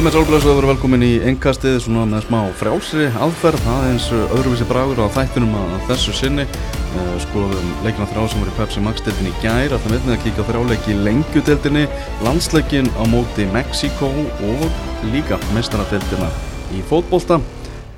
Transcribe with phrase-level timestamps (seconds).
[0.00, 4.06] Komið sálblöðslega að vera velkomin í engkastið svona með smá frjálsri aðferð það er eins
[4.16, 6.46] öðruvísi bragur á þættinum að þessu sinni.
[6.94, 10.24] Uh, skoðum leikina þrjá sem voru í Pepsi Max-deltin í gær að það veitin að
[10.24, 11.84] kíka þrjáleiki í lengjudeltinni
[12.24, 14.08] landsleikin á móti Mexiko
[14.48, 14.66] og
[15.12, 16.32] líka mestaradeltina
[16.72, 17.42] í fótbolta.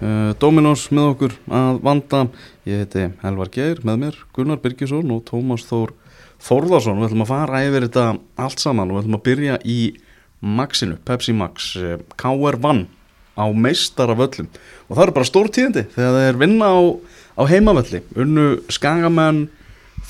[0.02, 2.28] Uh, Dominos með okkur að vanda.
[2.66, 5.94] Ég heiti Helvar Geir með mér Gunnar Birgisson og Tómas Þór
[6.42, 9.82] Þórðarsson við ætlum að fara yfir þetta allt saman og við ætlum að byrja í
[10.42, 11.72] Maxinu, Pepsi Max
[12.18, 12.58] K.R.
[12.60, 12.86] vann
[13.38, 14.48] á meistara völlum
[14.88, 16.80] og það eru bara stór tíðindi þegar það er vinna á,
[17.40, 19.46] á heimavölli unnu Skagamenn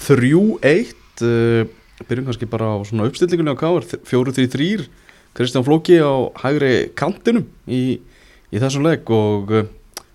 [0.02, 1.68] 3-1 uh,
[2.09, 3.87] byrjum kannski bara á svona uppstillingunni á K.R.
[4.09, 4.88] 4-3-3
[5.37, 8.01] Kristján Flóki á hægri kantinum í,
[8.51, 9.68] í þessum legg og uh,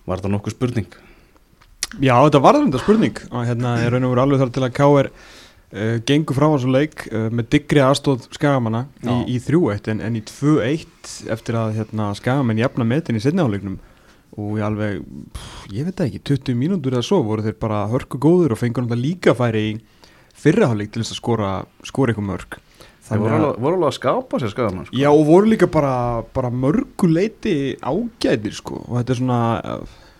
[0.04, 0.88] var þetta nokkuð spurning?
[2.04, 4.74] Já, þetta var þetta spurning og hérna er raun og veru alveg þar til að
[4.76, 5.12] K.R.
[5.68, 10.14] Uh, gengur frá þessu leik uh, með diggri aðstóð skagamanna í, í 3-1 en, en
[10.16, 10.86] í 2-1
[11.34, 13.74] eftir að hérna, skagamenn jafna metin í setniháleiknum
[14.38, 15.02] og ég alveg,
[15.36, 18.86] pff, ég veit ekki 20 mínútur eða svo voru þeir bara hörku góður og fengur
[18.86, 19.76] náttúrulega líka færi í
[20.38, 21.52] fyrraháleik til þess að skora
[21.84, 22.58] skora eitthvað mörg
[23.08, 24.96] Það voru alveg, voru alveg að skapa sér skagamann sko.
[25.00, 25.92] Já og voru líka bara,
[26.36, 28.82] bara mörguleiti ágæðir sko.
[28.84, 29.38] Og þetta er svona,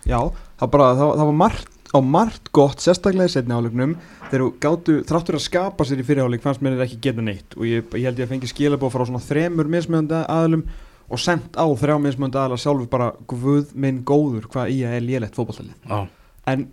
[0.08, 3.94] já það, bara, það, það var margt á margt gott, sérstaklega í setni áleiknum
[4.28, 7.56] þegar þú gáttu, þráttur að skapa sér í fyriráleik fannst mér ekki geta neitt.
[7.56, 10.67] Og ég, ég held ég að fengi skilabóð frá svona þremur mismjöndi aðlum
[11.08, 15.06] og sendt á þrjá mismjöndi aðla sjálfur bara guð minn góður hvað í að er
[15.06, 15.89] lélætt fókbaltalið
[16.48, 16.67] en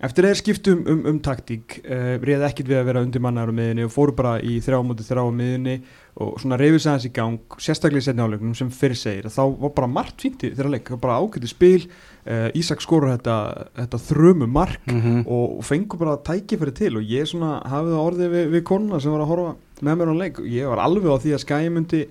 [0.00, 3.50] eftir þeir skiptum um, um, um taktík uh, réði ekkit við að vera undir mannar
[3.50, 5.76] á miðinni og fóru bara í þrjá múti þrjá á miðinni
[6.20, 9.74] og svona reyfis aðeins í gang sérstaklega í setni áleiknum sem fyrir segir þá var
[9.76, 11.84] bara margt fíntið þeirra leik, bara ágætti spil
[12.20, 13.34] Uh, Ísak skorur þetta,
[13.78, 15.20] þetta þrömu mark mm -hmm.
[15.24, 19.12] og, fengur bara tækifæri til og ég svona hafið það orðið við, við konuna sem
[19.12, 22.02] var að horfa með mér á leik og ég var alveg á því að skæmundi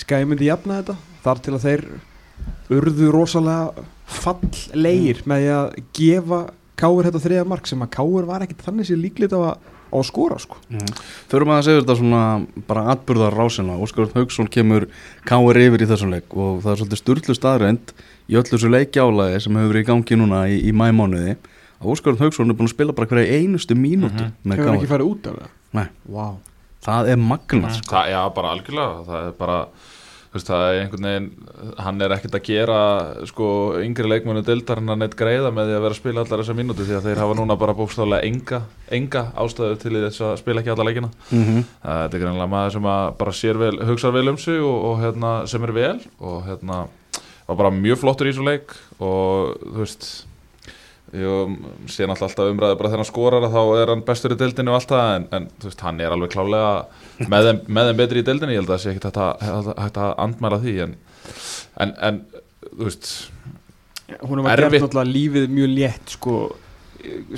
[0.00, 1.84] skæmundi jafna þetta þar til að þeir
[2.70, 5.28] urðu rosalega falllegir mm.
[5.28, 6.40] með því að gefa
[6.80, 9.96] Káur þetta þriða mark sem að Káur var ekkit þannig sér líklít á að, á
[10.00, 10.60] að skora sko.
[11.30, 12.22] Förum að segja þetta svona
[12.70, 14.88] bara atbyrðar rásina Óskar Haugsson kemur
[15.28, 17.94] Káur yfir í þessum leik og það er svolítið styrlu staðrænt
[18.30, 21.36] í öllu þessu leikjálaði sem hefur verið í gangi núna í, í mæmánuði
[21.80, 24.54] að Óskar Haugsson er búin að spila bara hverja einustu mínútu mm -hmm.
[24.54, 26.34] hefur ekki farið út af það Nei, wow.
[26.82, 27.94] það er magnað sko.
[27.94, 29.58] það, Já, bara algjörlega það er bara,
[30.34, 31.28] veist, það er einhvern veginn
[31.84, 32.78] hann er ekkert að gera
[33.30, 33.48] sko,
[33.82, 36.56] yngri leikmennu dildar hann að neitt greiða með því að vera að spila allar þessa
[36.60, 38.62] mínúti því að þeir hafa núna bara bókstáðlega enga,
[39.00, 41.68] enga ástæðu til þess að spila ekki alla leikina mm -hmm.
[41.82, 45.46] þetta er greinlega maður sem bara sér vel hugsa vel um sig og, og hérna,
[45.46, 46.86] sem er vel og hérna
[47.48, 50.29] var bara mjög flottur í þessu leik og þú veist
[51.10, 54.78] sé náttúrulega alltaf umræði bara þegar hann skorar þá er hann bestur í deildinu og
[54.78, 56.72] allt það en, en þú veist, hann er alveg klálega
[57.32, 60.00] með þeim, með þeim betri í deildinu, ég held að það sé ekki hægt, hægt
[60.04, 60.96] að andmæla því en,
[61.82, 62.20] en, en
[62.68, 63.10] þú veist
[64.22, 66.36] hún var gert náttúrulega lífið mjög létt sko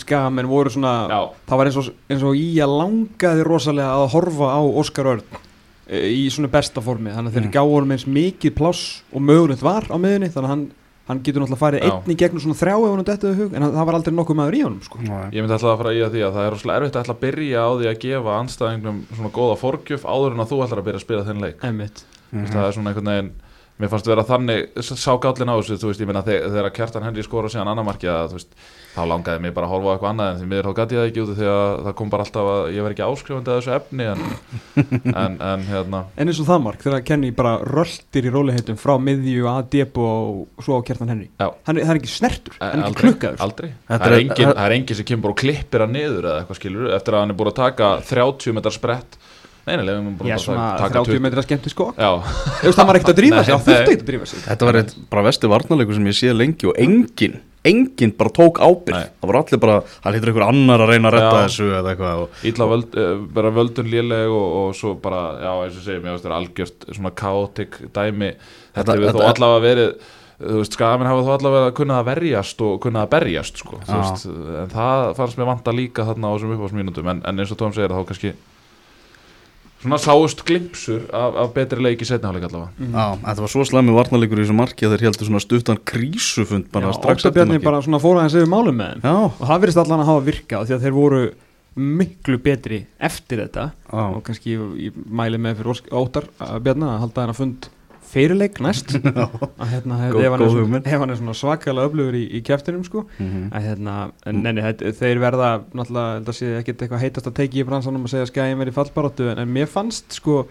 [0.03, 1.21] skamenn voru svona Já.
[1.49, 5.41] það var eins og, eins og að langaði rosalega að horfa á Óskar Örn
[5.87, 7.54] e, í svona besta formi þannig að þeir mm.
[7.56, 10.66] gáðum eins mikið pláss og mögulegt var á miðunni þannig að hann
[11.08, 13.98] hann getur náttúrulega farið einni gegnum svona þrjá ef hann dettuði hug, en það var
[13.98, 15.00] aldrei nokkuð maður í honum sko.
[15.02, 17.64] Ég myndi alltaf að fara í að því að það er rosalega erfitt að byrja
[17.66, 21.00] á því að gefa anstæðingum svona góða forgjöf áður en að þú ætlar að byrja
[21.00, 22.52] að spila þenn leik mm -hmm.
[22.52, 23.32] það er svona einhvern veginn
[23.81, 27.25] mér fannst vera þannig, sá gállin á þessu þú veist, ég minna þegar Kjartan Henry
[27.25, 28.53] skora síðan annar marki að þú veist,
[28.93, 31.00] þá langaði mér bara að horfa á eitthvað annað en því miður þá gæti ég
[31.00, 33.59] það ekki út því að það kom bara alltaf að ég verð ekki áskrifandi að
[33.59, 34.22] þessu efni en,
[35.25, 36.03] en, en hérna.
[36.21, 40.06] En eins og það mark, þegar Kenny bara röldir í róliheitum frá miðju að debu
[40.06, 41.31] og svo á Kjartan Henry.
[41.41, 43.43] Hann, það er ekki snertur, hann er ekki klukkaður.
[43.49, 46.60] Aldrei, það er, engin, það er engin sem kemur og klippir hann niður eða eitthvað
[46.60, 49.19] skilur eftir að hann er búin að taka 30 metrar sprett
[49.62, 51.92] Nei, nei, við Já, svona 30 metra sko.
[51.94, 52.10] Já.
[52.18, 54.44] Þú veist, það var ekkert að drífa sig, það þurfti ekkert að drífa sig.
[54.48, 57.36] Þetta var eitt bara vesti varnarleikur sem ég sé lengi og enginn,
[57.70, 61.14] enginn bara tók ábyrg Það voru allir bara, það hýttur einhver annar að reyna að
[61.14, 62.98] retta þessu eða eitthvað Ítla völd,
[63.36, 66.36] vera völdun léleg og, og svo bara, já, eins og segjum, ég veist, það er
[66.41, 68.32] algjört svona kaotik dæmi.
[68.74, 69.94] Þetta hefur þó allavega verið
[70.42, 74.24] þú veist, skafin hafa þó allavega kunnað að verjast og kunnað að berjast, sko veist,
[74.26, 77.74] en það fannst mér vanta líka þarna á þessum uppáðsmínutum en, en eins og Tóm
[77.76, 78.32] segir þá kannski
[79.82, 82.92] svona sáust glimpsur af, af betri leiki setniháleik allavega mm.
[82.94, 86.68] Já, þetta var svo slemmi varnarleikur í þessu marki að þeir heldur svona stuttan krísufund
[86.74, 87.64] bara Já, strax eftir marki.
[87.66, 90.68] bara svona fóra hans yfir málum með þeim og það verðist allan að hafa virkað
[90.68, 91.22] því að þeir voru
[91.72, 94.02] miklu betri eftir þetta Já.
[94.04, 97.70] og kannski ég mæli með fyrir óttar að halda henn að fund
[98.12, 98.94] fyrirleik næst.
[99.62, 102.82] Að hérna hef, ef, hann svona, ef hann er svona svakalega öflugur í, í kæftinum
[102.88, 103.06] sko.
[103.18, 103.47] Mm -hmm.
[103.53, 103.94] að hérna,
[104.26, 104.66] en neini,
[104.98, 108.60] þeir verða náttúrulega, þetta sé ekki eitthvað heitast að teki í bransanum og segja skæðin
[108.60, 110.44] verið fallbaróttu en, en mér fannst sko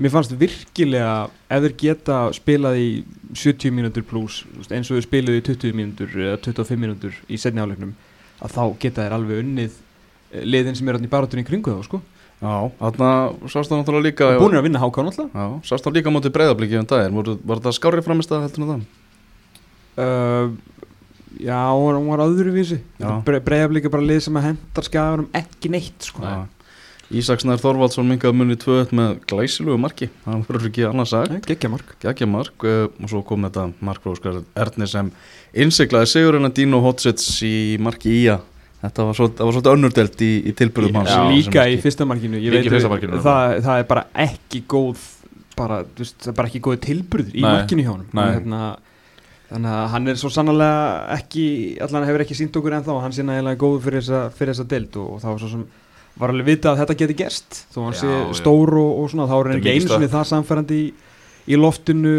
[0.00, 2.88] mér fannst virkilega ef þeir geta spilað í
[3.36, 7.60] 70 mínútur pluss eins og þeir spilaði í 20 mínútur eða 25 mínútur í setni
[7.60, 7.92] áleiknum
[8.42, 9.76] að þá geta þeir alveg unnið
[10.32, 12.00] eh, liðin sem er allir barátunni kringu þá sko
[12.42, 13.08] Já, þarna
[13.46, 15.30] sást það náttúrulega líka og búin að vinna háká náttúrulega?
[15.30, 18.72] Já, sást það líka mótið breyðabliki um daginn, var, var þetta skárið framist að heldur
[18.72, 18.82] það?
[20.02, 20.56] uh,
[21.42, 22.76] Já, hún var öðruvísi.
[23.24, 26.26] Breyðabliki bara lið sem að hendar skafunum ekki neitt sko.
[27.12, 31.48] Ísaksnær Þorvaldsson mingaði munni 2-1 með glæsilugu marki, það verður ekki annars sagt.
[31.48, 31.90] Gekkja mark.
[32.00, 35.10] Gekkja mark uh, og svo kom þetta markbróskar Erni sem
[35.52, 38.38] innsiklaði Sigurinn að Dino Hotsits í marki Ía
[38.82, 43.20] Þetta var svolítið önnurdelt í, í tilbyrðum hans Líka í fyrsta markinu, veit, fyrsta markinu
[43.22, 45.04] það, það er bara ekki góð
[45.58, 48.62] bara, veist, það er bara ekki góð tilbyrður í markinu hjá hann hérna,
[49.52, 50.82] Þannig að hann er svo sannlega
[51.12, 51.44] ekki,
[51.84, 54.96] allan hefur ekki sínt okkur ennþá hann sé nægilega góð fyrir þessa, fyrir þessa deild
[54.96, 55.64] og, og það var svo sem
[56.22, 59.34] var alveg vita að þetta geti gerst þó hann sé stór og, og svona þá
[59.36, 60.86] er hann ekki eins og það samfærandi í,
[61.52, 62.14] í loftinu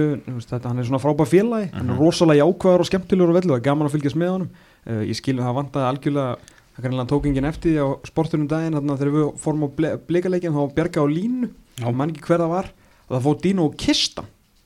[0.45, 1.79] þetta, hann er svona frábæð félagi uh -huh.
[1.79, 2.03] hann er mhm.
[2.03, 4.53] rosalega jákvæðar og skemmtilegur og vellu það er gaman að fylgjast með honum
[4.89, 8.93] uh, ég skilum það vantaði algjörlega það kannilega tók enginn eftir á sportunum daginn þannig
[8.93, 9.69] að þegar við fórum á
[10.09, 11.51] bleikaleikin þá bjerga á línu
[11.83, 12.71] og mann ekki hver það var
[13.03, 14.23] og það fóð Dino og kista.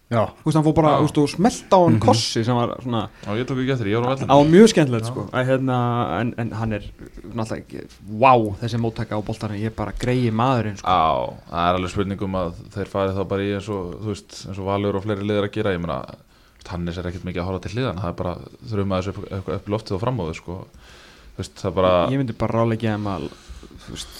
[0.07, 0.21] Já.
[0.39, 2.05] Þú veist, hann fór bara úst, og smelta á hann mm -hmm.
[2.05, 5.05] kossi sem var svona Já, ég tók ekki eftir, ég var á Á mjög skemmtilegt,
[5.05, 5.27] sko.
[5.33, 6.83] Að, hérna, en, en hann er
[7.35, 10.87] náttúrulega Wow, þessi móttaka á boltarni, ég er bara greiði maðurinn, sko.
[10.87, 14.59] Já, það er alveg spurningum að þeir farið þá bara í eins og, veist, eins
[14.59, 16.05] og Valur og fleiri liðar að gera Ég meina,
[16.73, 18.35] Hannes er ekkert mikið að horfa til liðan Það er bara,
[18.71, 22.37] þurfum að þessu upp, upp, loftið og framóðu, sko Þú veist, það bara Ég myndi
[22.37, 23.27] bara ráleikja um að,
[23.85, 24.15] þú veist,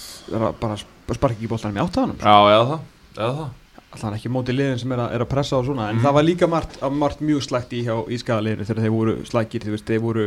[0.60, 2.28] bara sparki ekki boltarni með áttaðanum sko.
[2.28, 2.84] Já, eða það,
[3.16, 3.48] eða það
[3.88, 6.04] alltaf ekki mótið liðin sem er að, er að pressa á svona en mm.
[6.04, 10.02] það var líka margt, margt mjög slægt í hjá ískæðaliðinu þegar þeir voru slækir þeir
[10.04, 10.26] voru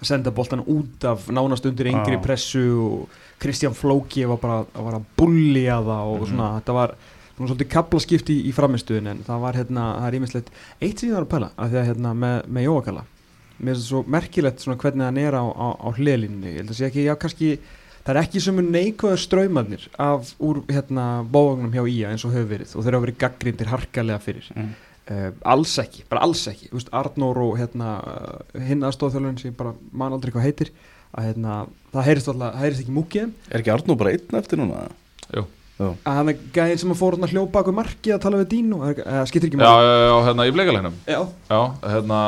[0.00, 2.22] að senda boltan út af nánast undir yngri ah.
[2.22, 6.30] pressu og Kristján Flóki var bara að, var að bullja það og mm.
[6.30, 6.94] svona þetta var
[7.40, 11.08] svona svolítið kaplaskipti í, í framistuðin en það var hérna, það er ímislegt eitt sem
[11.08, 13.04] ég var að pæla að því að hérna með, með Jóakalla
[13.60, 16.72] mér finnst það svo merkilegt svona hvernig hann er á, á, á hliðlinni, ég held
[16.74, 17.50] að sé ekki, já kannski
[18.04, 22.48] það er ekki sem neikvæða ströymanir af úr hérna bóvagnum hjá Ía eins og hefur
[22.54, 24.48] verið og þeir hafa verið gaggrindir harkalega fyrir.
[24.56, 24.72] Mm.
[25.12, 26.70] uh, alls ekki, bara alls ekki.
[26.72, 27.98] Vist, Arnór og hérna
[28.56, 30.74] hinn aðstofþjálfurinn sem bara man aldrei hvað heitir
[31.10, 31.62] að hérna,
[31.92, 34.84] það heyrist alltaf, heyrist ekki múkið Er ekki Arnór bara einn eftir núna?
[35.34, 35.48] Jú
[35.80, 38.72] að hann er gæðin sem að fór hérna hljópa okkur marki að tala við dín
[38.76, 41.20] og það skiptir ekki Já, já, já, hérna í bleikalegnum Já.
[41.48, 41.60] Já,
[41.94, 42.18] hérna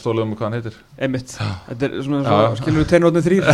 [0.00, 0.78] stóluðum hvað hann heitir.
[0.96, 3.44] Emmitt, þetta er svona, svona skilur við teinrótnið þrýr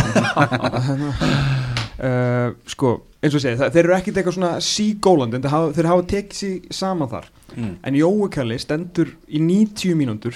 [1.97, 6.07] uh, Sko, eins og segi, þeir eru ekkert eitthvað svona sígólandi en hafa, þeir hafa
[6.13, 7.29] tekið sér saman þar.
[7.57, 7.75] Mm.
[7.89, 10.35] en Jóukalli stendur í 90 mínúndur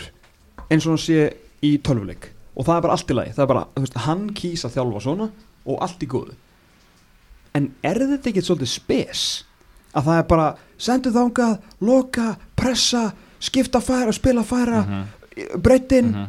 [0.71, 1.31] eins og hann sé
[1.63, 2.31] í tölvuleik.
[2.57, 5.27] Og það er bara allt í lagi, það er bara, veist, hann kýsa þjálfa svona
[5.61, 6.35] og allt í góðu
[7.57, 9.23] en er þetta ekki svolítið spes?
[9.91, 10.45] Að það er bara
[10.79, 13.09] sendu þángað, loka, pressa
[13.41, 15.57] skipta færa, spila færa mm -hmm.
[15.61, 16.27] breytin mm -hmm.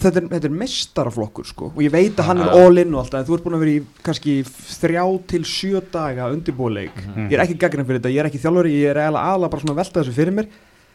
[0.00, 1.72] þetta er, þetta er mestaraflokkur sko.
[1.76, 3.64] Og ég veit að hann er all in og allt en þú ert búin að
[3.64, 4.44] vera í kannski
[4.82, 7.30] þrjá til sjö daga undirbúleik mm -hmm.
[7.30, 9.72] ég er ekki gaggrinn fyrir þetta, ég er ekki þjálfur ég er eiginlega bara svona
[9.72, 10.46] að velta þessu fyrir mér.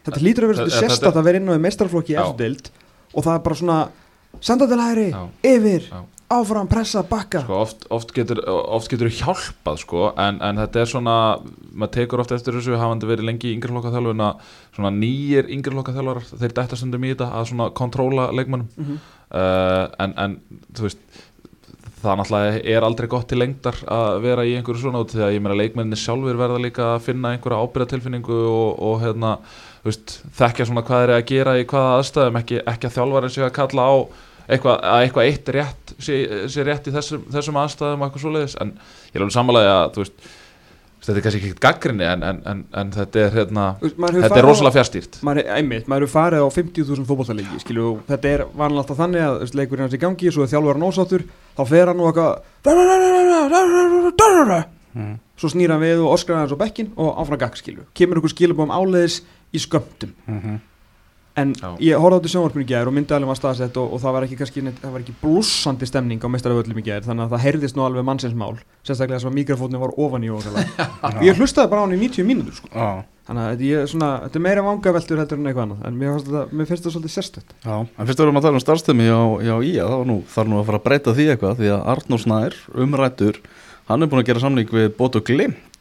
[0.06, 2.70] Þetta hlýtur að vera svolítið sérstatt að vera inn á mestaraflokki eftir deild
[3.14, 3.90] og það er bara svona
[4.42, 5.10] senda til hæri,
[5.44, 5.84] yfir
[6.28, 8.42] áfram, pressa, bakka sko, oft, oft getur
[9.08, 11.16] þú hjálpað sko, en, en þetta er svona
[11.72, 15.96] maður tekur oft eftir þessu, hafandi verið lengi í yngreflokka þjálfun að svona nýjir yngreflokka
[15.96, 19.00] þjálfarar, þeir dættar stundum í þetta að svona kontróla leikmannum mm -hmm.
[19.40, 20.38] uh, en, en
[20.76, 21.24] þú veist
[21.98, 25.34] það náttúrulega er aldrei gott til lengdar að vera í einhverju svona út því að
[25.34, 29.38] ég meina leikmenninni sjálfur verða líka að finna einhverja ábyrðatilfinningu og, og hérna,
[29.86, 33.46] veist, þekkja svona hvað er að gera í hvaða aðstæðum, ekki, ekki að þjálfarinn sé
[33.48, 33.96] að kalla á
[34.48, 36.18] eitthvað, að eitthvað eitt rétt sé,
[36.52, 40.28] sé rétt í þessum, þessum aðstæðum eitthvað svoleiðis en ég er alveg samanlega að veist,
[41.08, 44.76] þetta er kannski ekki gaggrinni en, en, en, en þetta er, hérna, þetta er rosalega
[44.78, 49.38] fjárstýrt einmitt, maður eru farið á 50.000 fókbóltalegi skilju, þetta er vanlega alltaf þannig að
[49.44, 51.28] veist, leikurinn hans í gangi, svo er þjálfur nósáttur
[51.58, 52.34] þá fer hann og eitthvað
[54.96, 55.14] mm.
[55.40, 58.34] svo snýra hann við og oskar hann svo bekkin og áfram gagg skilju, kemur einhver
[58.34, 59.22] skilubum áleiðis
[59.56, 60.66] í skömmtum mm -hmm
[61.38, 61.68] en Já.
[61.84, 64.26] ég horfði á þetta sjónvarpinu í gæðir og myndalum var staðsett og, og það var
[64.28, 67.78] ekki, kannski, það var ekki blúsandi stemning á mestaröföllum í gæðir þannig að það heyrðist
[67.78, 70.48] nú alveg mannsinsmál sérstaklega þess að mikrofónu var ofan í og
[71.28, 72.90] ég hlustaði bara á hann í 90 mínútur sko.
[73.28, 76.44] þannig að ég, svona, þetta er meira vangaveltur heldur en eitthvað annað en mér, þetta,
[76.52, 79.58] mér finnst þetta svolítið sérstött Já, en fyrst verðum að tala um starfstömi á, á
[79.68, 82.60] Ía þá nú, þarf nú að fara að breyta því eitthvað því að Arnó Snær,
[82.86, 83.42] umrættur
[83.92, 85.77] hann er búin að gera samling við Bótt og Glimt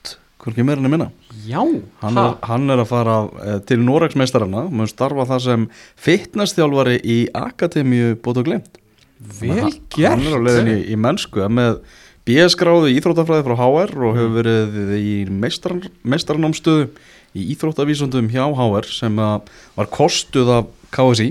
[0.47, 1.11] hvorki meirinni minna.
[1.47, 1.61] Já,
[2.03, 5.69] hann er, hann er að fara eh, til Noregsmeistarana mun starfa það sem
[6.07, 8.83] fitnessþjálfari í Akademíu bótt og glemt
[9.17, 11.81] Vel gert Hann er á leiðinni í, í mennsku með
[12.27, 16.89] B-skráðu íþróttafræði frá HR og hefur verið í meistar, meistarnámstöðu
[17.37, 21.31] í íþróttavísundum hjá HR sem að var kostuð af KSI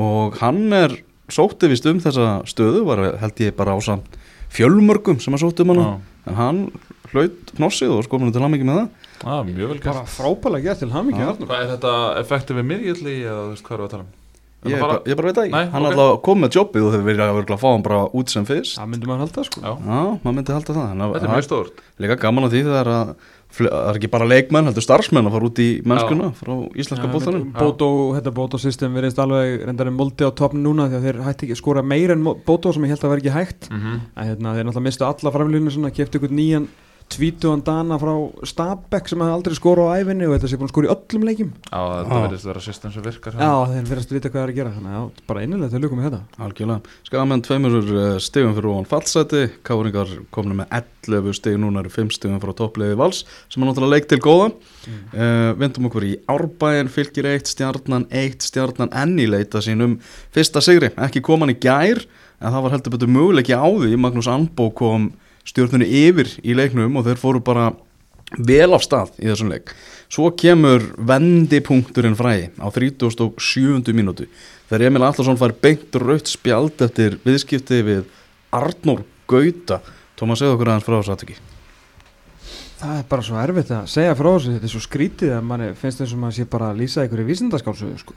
[0.00, 0.98] og hann er
[1.32, 4.18] sótti vist um þessa stöðu, var held ég bara á samt
[4.54, 5.86] fjölmörgum sem að sótti um hana.
[5.86, 6.13] Já.
[6.24, 6.60] En hann
[7.12, 10.68] hlaut hnossið og skoðum til hann ekki með það ah, mjög vel bara gert frábælega
[10.68, 11.22] gert til hamingi.
[11.24, 14.12] Arnur Hvað er þetta effektiv við miðjöldi eða veist hvað er að tala um?
[14.64, 15.90] Er Ég, bara, ég bara veit ekki, Nei, hann ok.
[15.90, 16.00] okay.
[16.00, 18.46] alltaf kom með jobbið og þau verið að verið að fá hann bara út sem
[18.48, 21.32] fyrst það myndi maður halda sko Já, Já, maður myndi halda það en þetta er
[21.34, 23.10] mjög stórt er líka gaman að því þegar að
[23.54, 27.44] það er ekki bara leikmenn, heldur starfsmenn að fara út í mennskuna frá íslenska bóltanum
[27.54, 31.20] Bótó, þetta Bótó system verðist alveg reyndar en moldi á toppn núna því að þeir
[31.28, 33.70] hætti ekki skora meira en Bótó sem ég held að vera ekki hægt.
[33.70, 34.00] Mm -hmm.
[34.14, 36.68] að hérna, þeir náttúrulega mistu alla framlýninu svona, kefti ykkur nýjan
[37.12, 38.12] tvítuðan dana frá
[38.48, 41.26] Stabæk sem hefði aldrei skora á æfinni og þetta sé búin að skora í öllum
[41.28, 41.50] leikjum.
[41.68, 44.52] Já, þetta verðist vera system sem virkar Já, þeir verðast að vita hvað það er
[44.52, 46.40] að gera þannig að bara innilega til lukum með þetta.
[46.46, 51.94] Algjörlega, skamenn tveimur uh, stigum fyrir ofan fallseti, káringar kominu með 11 stig, núna eru
[51.94, 54.50] 5 stigum frá toppliði vals, sem er náttúrulega leik til góða.
[55.14, 60.00] Uh, vindum okkur í Árbæin fylgir 1, stjarnan 1 stjarnan enn í leita sínum
[60.34, 62.02] fyrsta sigri, ekki kom hann í gær
[62.44, 63.94] en það var heldur betur möguleiki á því.
[64.00, 65.12] Magnús Anbó kom
[65.48, 67.70] stjórnunni yfir í leiknum og þeir fóru bara
[68.38, 69.74] vel af stað í þessum leik
[70.12, 73.94] svo kemur vendipunkturinn fræði á 37.
[73.94, 74.28] mínútu
[74.68, 78.06] þegar Emil Allarsson fær beint raut spjald eftir viðskipti við
[78.54, 79.80] Arnór Gauta
[80.14, 81.36] Tómas, segðu okkur aðeins frá þessu aðtöki
[82.84, 85.68] Það er bara svo erfitt að segja frá þessu þetta er svo skrítið að manni
[85.78, 88.16] finnst eins og maður sé bara að lýsa í vísindaskálsöðu sko.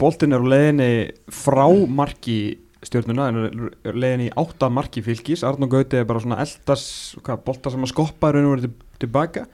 [0.00, 0.88] Boltin er á leiðinni
[1.30, 2.38] frá marki
[2.86, 6.86] stjórnuna en leiðinni í átta marki fylgis Arnó Gauti er bara svona eldas
[7.20, 9.46] hvað, bolta sem að skoppa raun og verið til, tilbaka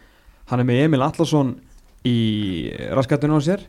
[0.50, 1.54] hann er með Emil Allarsson
[2.08, 2.18] í
[2.92, 3.66] raskatinu á sér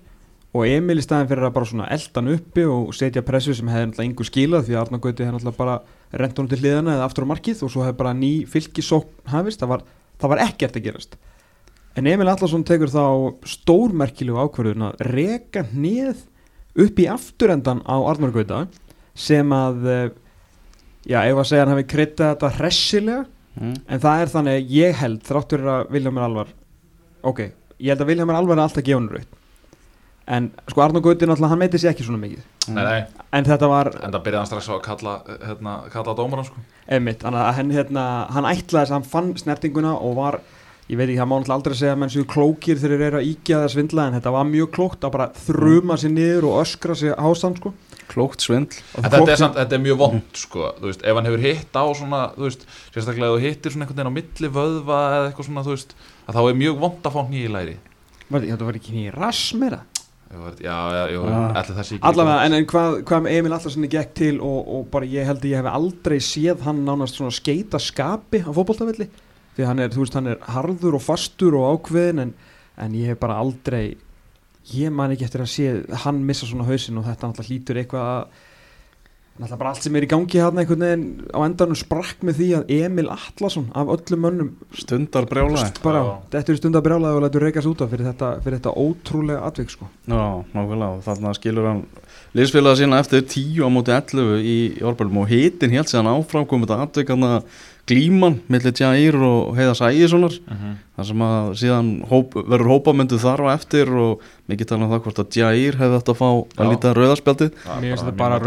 [0.54, 3.90] og Emil í staðin fyrir að bara svona eldan uppi og setja pressu sem hefði
[3.90, 5.78] náttúrulega yngur skilað því að Arnó Gauti hefði náttúrulega bara
[6.22, 9.64] rent honum til hliðana eða aftur á markið og svo hefði bara ný fylgisókn hafist,
[9.64, 9.86] það var,
[10.22, 11.18] það var ekkert að gerast.
[11.98, 13.06] En Emil Allarsson tekur þá
[13.50, 16.22] stórmerkilegu ákvörðun að reka hnið
[16.86, 18.64] upp í afturendan á Arnór Gauta
[19.14, 20.10] sem að eh,
[21.06, 23.22] já, ef að segja hann hefði kryttað þetta hressilega
[23.60, 23.78] mm.
[23.88, 26.52] en það er þannig að ég held þráttur að Viljámir Alvar
[27.24, 27.46] ok,
[27.78, 29.40] ég held að Viljámir Alvar er alltaf gefun raut
[30.34, 33.68] en sko Arnór Gauti náttúrulega hann meiti sér ekki svona mikið Nei, nei, en þetta
[33.68, 37.72] var en það byrjaði hann strax á að kalla, hérna, kalla dómaran sko Einmitt, hann,
[37.76, 40.40] hérna, hann ætlaði þess að hann fann snertinguna og var,
[40.88, 43.20] ég veit ekki, það má náttúrulega aldrei segja að menn séu klókir þegar þeir eru
[43.20, 46.62] að íkja eða svindla en þetta var mjög klókt að bara þruma sér niður og
[46.64, 47.74] öskra sér hásan sko.
[48.14, 51.42] Klókt svindl þetta er, samt, þetta er mjög vond sko, þú veist, ef hann hefur
[51.48, 55.00] hitt á svona, þú veist, sérstaklega ef þú hittir svona einhvern veginn á milli vöðva
[55.16, 55.96] eða eitthvað svona, þú veist,
[56.28, 57.76] að þá er mjög vond að fá hnýja í læri.
[58.34, 59.82] Þetta var ekki nýja rass meira
[60.34, 61.52] Já, já, já, já, Ah.
[61.60, 62.04] allir það sé ekki.
[62.10, 65.44] Allavega, en, en hvað, hvað með Emil Allarsson gekk til og, og bara ég held
[65.44, 69.06] að ég hef aldrei séð hann nánast svona skeita skapi á fótboltavelli
[69.54, 72.32] því hann er, þú veist, hann er harður og fastur og ákveðin en,
[72.82, 73.92] en ég hef bara aldrei
[74.72, 75.70] ég man ekki eftir að sé
[76.06, 78.26] hann missa svona hausinn og þetta náttúrulega hlýtur eitthvað að
[79.34, 82.48] náttúrulega bara allt sem er í gangi hann einhvern veginn á endanum sprakk með því
[82.60, 85.72] að Emil Allarsson af öllum mönnum Stundar brjálaði
[86.36, 89.74] þetta er stundar brjálaði og lætur reykast út af fyrir þetta, fyrir þetta ótrúlega atvik
[89.74, 89.90] sko.
[90.06, 90.22] Já,
[90.54, 90.92] nákvæmlega.
[90.94, 91.84] Og þarna skilur hann
[92.38, 96.76] liðsfélaga sína eftir 10 á móti 11 í, Árbælum og hitin hélt séðan áfram komið
[96.76, 97.34] þetta atvikana
[97.90, 100.36] glíman millir Jair og Heiðars Ægissonar.
[100.48, 100.74] Mhm.
[100.96, 105.04] þar sem að síðan hóp, verður hópamöndu þar á eftir og mikið tala um það
[105.08, 106.30] hvort að Jair hefði þetta að fá
[106.64, 108.40] að rauðarspjaldið Já, Mér finnst þetta bara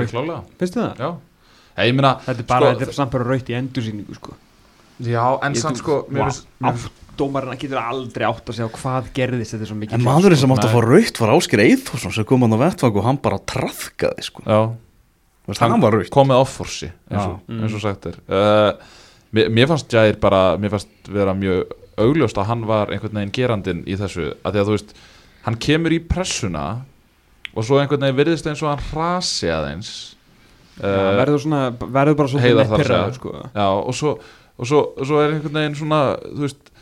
[1.93, 4.37] meina, Þetta er bara, Sko, þetta er samt bara raut í endursýningu sko.
[5.03, 6.07] já, en samt sko,
[7.17, 10.53] Dómarinn getur aldrei átt að segja hvað gerðist þetta er svo mikið En maðurinn sem
[10.53, 13.39] átti að fá raukt var Ásker Eithórsson sem kom hann á vettvang og hann bara
[13.41, 14.45] trafkaði sko.
[14.45, 14.61] já,
[15.65, 18.21] hann var raukt komið offorsi, eins og, eins og sagt er.
[19.35, 23.35] Mér, mér fannst Jair bara, mér fannst vera mjög augljóst að hann var einhvern veginn
[23.35, 24.93] gerandinn í þessu, að því að þú veist,
[25.47, 26.67] hann kemur í pressuna
[27.55, 29.93] og svo einhvern veginn virðist eins og hann rasi aðeins.
[30.77, 33.19] uh, verður, svona, verður bara að neppirraður, segja.
[33.21, 33.35] sko.
[33.89, 34.17] Og svo,
[34.57, 36.73] og svo, og svo er einhvern veginn svona, þú veist,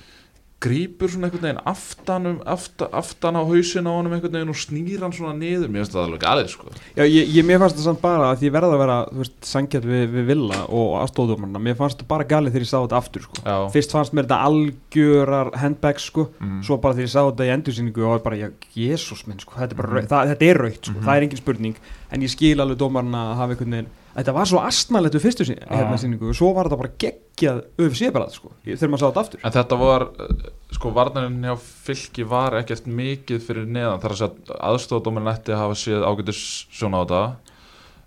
[0.65, 4.59] grípur svona einhvern veginn aftan, um, aftan, aftan á hausin á honum einhvern veginn og
[4.59, 6.73] snýr hann svona niður, mér finnst það alveg galið, sko.
[6.97, 8.99] Já, ég, ég, mér fannst það samt bara að því verða að vera
[9.45, 13.01] sangjart við, við Villa og aðstóðumarna mér fannst það bara galið þegar ég sá þetta
[13.03, 13.43] aftur sko.
[13.45, 13.57] Já.
[13.75, 16.63] fyrst fannst mér þetta algjörar handbags sko, Mm.
[16.65, 18.37] svo bara þegar ég sá þetta í endursýningu og bara,
[18.75, 20.09] jésús minn sko, þetta er bara, mm.
[20.09, 21.05] það, þetta er raukt sko, Mhm.
[21.07, 21.77] það er engin spurning,
[22.13, 25.47] en ég skil alveg dómarna að hafa einhvern veginn, þetta var svo astnalegt við fyrstu
[25.69, 25.77] Ah.
[25.79, 29.21] hérna sýningu og svo var þetta bara geggjað UFC bara sko, þegar maður sá þetta
[29.25, 29.41] aftur.
[29.45, 34.01] En þetta var, uh, sko, varnarinn hjá fylki var ekkert mikið fyrir neðan.
[34.01, 37.23] Þar að segja aðstofadóminn ætti að hafa séð ágætis sjóna á þetta.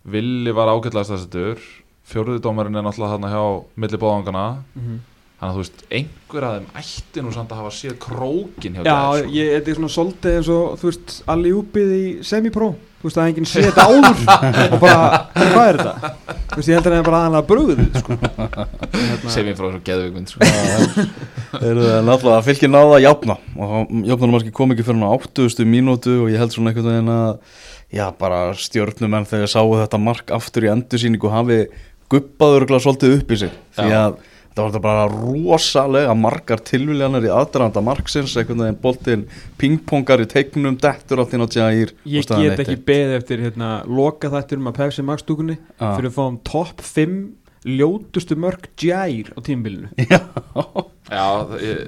[0.08, 1.60] Villi var ágætlega stæðstur
[2.08, 3.46] fjórðudómarinn er náttúrulega þarna hjá
[3.76, 4.44] milli bóðangana
[4.78, 5.00] Mhm.
[5.38, 8.84] þannig að þú veist, einhver af þeim ætti nú samt að hafa séð krókin hjá
[8.84, 9.30] Já, Gær, sko.
[9.36, 13.28] þetta er svona svolítið eins og, þú veist, allir úpið í semipro Þú veist, að
[13.30, 14.22] enginn sé þetta áður
[14.74, 16.12] og bara, hvað er þetta?
[16.50, 19.68] Þú veist, ég held að það er bara aðalega brugðið, sko hérna, sem ég frá
[19.68, 20.50] þessu geðvíkund sko.
[21.58, 25.70] Þeir eru náttúrulega að fylgja náða að jafna og jafnarmarki kom ekki fyrir á 80.
[25.70, 27.30] mínútu og ég held svona einhvern veginn að
[27.94, 31.62] já, bara stjórnumenn þegar sáu þetta mark aftur í endursýningu hafi
[32.12, 34.02] guppaður svolítið upp í sig því Já.
[34.08, 34.18] að
[34.58, 39.26] þetta var bara rosalega margar tilviljanar í aðdraðanda marksins, einhvern veginn boltinn
[39.62, 44.30] pingpongar í teiknum, dettur allt inn á tjægir Ég get ekki beðið eftir hérna, loka
[44.34, 45.96] þættir um að Pepsi Max stúkunni Ah.
[45.98, 47.18] fyrir að fá um topp 5
[47.68, 50.20] ljótustu mörg gjær á tímbilinu Já,
[51.08, 51.24] já,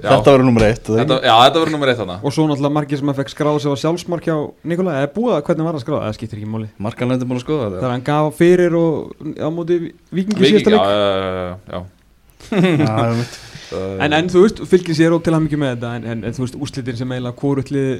[0.00, 2.14] þetta verður nummer eitt þetta, já, þetta verður nummer eitt þarna.
[2.24, 4.36] Og svo náttúrulega margir sem að fekk skráða sig á sjálfsmark hjá
[4.72, 6.68] Nikola, eða búið að hvernig var það skráða, það skiptir ekki máli.
[6.86, 7.74] Markanlendi búin að skoða Það
[11.68, 11.82] þetta
[12.50, 16.08] er er en, en þú veist, fylgir sér og til að mikið með þetta en,
[16.12, 17.90] en, en þú veist, úrslitin sem eiginlega kvorutlið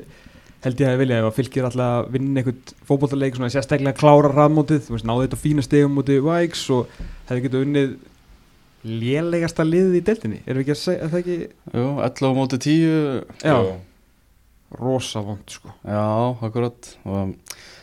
[0.65, 4.33] held ég að vilja ef að fylgir alltaf að vinna einhvern fótbollaleik svona sérstaklega klára
[4.35, 6.97] rafmótið, þú veist, náðu þetta fína stegum móti Vikes og
[7.31, 7.95] hefði getið unnið
[8.91, 11.39] lélegasta liðið í deltinni erum við ekki að segja, er það ekki?
[11.77, 12.85] Jú, 11 á móti 10
[13.45, 13.75] já, Jú.
[14.81, 15.75] rosa vond sko.
[15.85, 16.05] Já,
[16.49, 16.95] akkurat.
[17.05, 17.37] Og,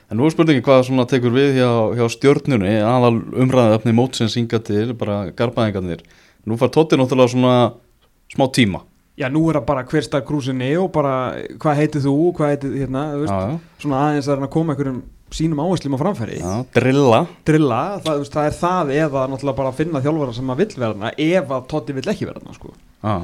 [0.08, 1.68] En nú er spurningin hvað svona tekur við hjá,
[2.00, 6.00] hjá stjórnunni aðal umræðið mótsins hinga til bara garbaðingarnir
[6.48, 7.56] Nú far Totti náttúrulega svona
[8.32, 8.84] smá tíma.
[9.18, 11.14] Já, nú er það bara hver stað krúsinni og bara
[11.58, 15.00] hvað heitir þú, hvað heitir hérna, þú veist, Já, já, svona aðeins að koma einhverjum
[15.34, 16.38] sínum áherslum á framfæri.
[16.40, 17.22] Já, drilla.
[17.50, 20.70] Drilla, það, veist, það er það eða náttúrulega bara að finna þjálfara sem að vill
[20.78, 22.76] vera þarna ef að Totti vill ekki vera þarna sko.
[23.02, 23.16] Já,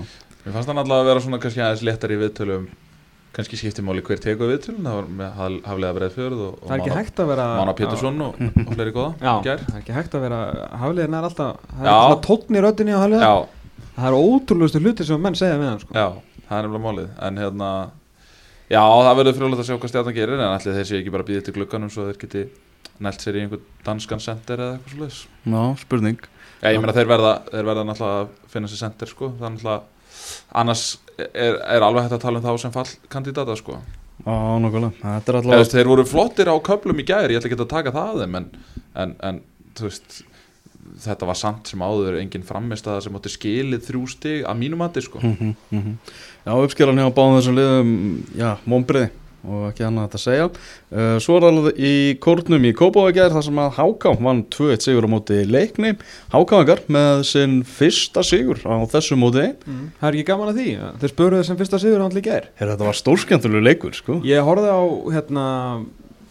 [0.44, 2.66] Mér fannst hann alltaf að vera svona kannski aðeins léttar í viðtölum
[3.34, 6.74] kannski skipti máli hver tegur viðtölum það var með Haf- Hafliða Breiðfjörð og, og það
[6.76, 8.36] er ekki Mána- hægt að vera Mána Pétursson og,
[8.68, 10.40] og fleiri góða já, það er ekki hægt að vera
[10.84, 13.34] hafliðin er alltaf, það er alltaf tónn í röddinni á hafliða, Já,
[13.98, 15.94] það er ótrúlegustu hluti sem menn segja við hann sko.
[15.98, 16.08] já,
[16.50, 17.10] það er nefnilega málið.
[17.28, 17.70] En hérna,
[18.70, 21.28] já, það verður frjóðlega að sjá hvað stjarnan gerir En allir þeir sé ekki bara
[21.28, 22.44] býðið til glugganum Svo þeir geti
[23.04, 26.20] nælt sér í einhvern danskan sender eða eitthvað svo leiðis já, spurning
[31.18, 33.80] Er er, alveg hægt að tala um þá sem fallkandidata sko.
[34.24, 37.72] Já, nokkulega, er veist, þeir voru flottir á köflum í gær ég ætla ekki að
[37.74, 38.46] taka það en,
[38.96, 39.42] en, en
[39.82, 40.22] veist
[41.04, 44.60] þetta var samt sem áður engin framist að það sem átti skilið þrjú stig að
[44.60, 45.22] mínum mati sko.
[45.24, 45.98] Mhm, mhm.
[46.44, 47.94] Já, uppskeran hjá báðum þessum liðum
[48.38, 49.10] já, mómbriði
[49.44, 50.46] og ekki annað hægt að segja.
[50.94, 55.08] Uh, Svo er alveg í kórnum í Kópavogjær þar sem að Háká vann 2-1 sigur
[55.08, 55.94] á móti leikni.
[56.34, 59.50] Hákáingar með sinn fyrsta sigur á þessu móti.
[59.68, 59.92] Mm.
[60.00, 62.88] það er ekki gaman að því, þeir spöruðu sem fyrsta sigur hann líka er Þetta
[62.88, 64.20] var stórskjöntuleg leikur sko.
[64.28, 64.84] Ég horfði á
[65.18, 65.46] hérna,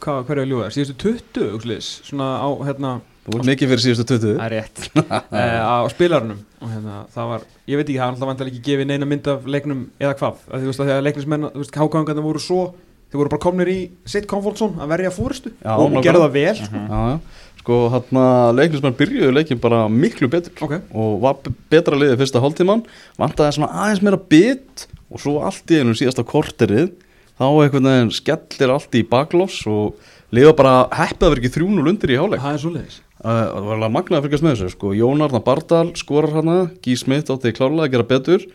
[0.03, 4.05] hvað, hverju að ljúga, síðustu 20 úrslis, svona á hérna Þú voru mikið fyrir síðustu
[4.16, 4.81] 20 Það er rétt.
[4.98, 6.38] Uh, á spilarunum.
[6.59, 9.29] Og hérna, það var, ég veit ekki, það er alltaf vantilega ekki gefið neina mynd
[9.31, 10.40] af leiknum eða hvað.
[10.81, 11.46] Þegar leiknismenn,
[11.77, 12.64] hákangarnir voru svo
[13.12, 16.37] þeir voru bara komnir í sitt comfort zone að verja fórustu Já, og gerðu það
[16.38, 16.83] vel sko.
[16.88, 17.18] Já, já,
[17.62, 18.20] sko hann
[18.59, 22.83] leiknismenn byrjuðu leikin bara miklu betur ok, og var be- betra liðið fyrsta hálftíman
[23.20, 26.90] vantaði svona aðeins meira bit og svo allt í einu síðasta korterið
[27.38, 29.94] þá einhvern veginn skellir allt í baklós og
[30.35, 33.67] liða bara heppið að vera ekki þrjúnul undir í háleik það er svo leiðis það
[33.67, 34.93] var alveg magnað að fylgjast með þessu sko.
[34.99, 38.47] Jón Arnar Bardal skorar hana Gí Smith átti klárlega að gera betur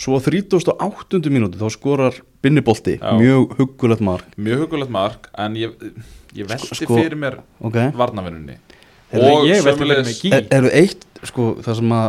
[0.00, 1.20] svo á 38.
[1.30, 5.74] mínúti þá skorar Binnibolti, mjög huggulegt mark mjög hugulegt mark en ég,
[6.34, 8.58] ég velti Sko- fyrir mér ok, varnavinnunni
[9.14, 9.46] og
[10.18, 12.08] Gí er, eru eitt sko, það sem að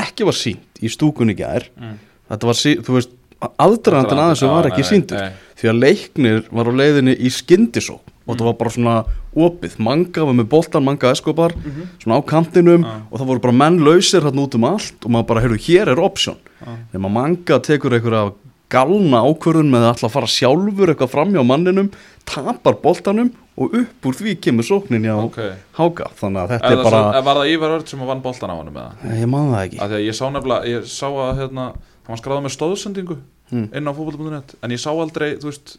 [0.00, 1.98] ekki var sínt í stúkunni gær Mm.
[2.30, 3.10] þetta var, sí, þú veist
[3.40, 4.84] aðdraðandinn að þessu var ekki
[5.16, 5.32] nei.
[5.58, 7.98] því að leiknir var á leiðinni í skyndisó
[8.30, 8.94] og það var bara svona
[9.34, 11.54] opið, manga var með boltan, manga eskobar
[12.02, 12.94] svona á kantinum Já.
[13.10, 15.92] og það voru bara menn lausir hérna út um allt og maður bara, heyrðu, hér
[15.92, 16.70] er option Já.
[16.94, 18.30] þegar manga tekur einhverja
[18.70, 21.88] galna ákvörðun með að að fara sjálfur eitthvað fram hjá manninum,
[22.28, 25.40] tapar boltanum og upp úr því kemur sóknin hjá Ok.
[25.74, 28.22] Háka, þannig að þetta Er er, það bara svo, var það Ívar Örd sem vann
[28.22, 29.16] boltan á honum eða?
[29.18, 32.46] ég man það ekki að ég sá nefnilega, ég sá að hérna, hann var skráðað
[32.46, 33.18] með stóðsendingu
[33.50, 33.64] Hmm.
[33.74, 35.72] inn á fótboll.net en ég sá aldrei, þú veist,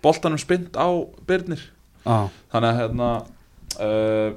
[0.00, 0.88] boltanum spynt á
[1.28, 1.60] byrnir
[2.08, 3.10] ah, þannig að hérna
[3.84, 4.32] uh,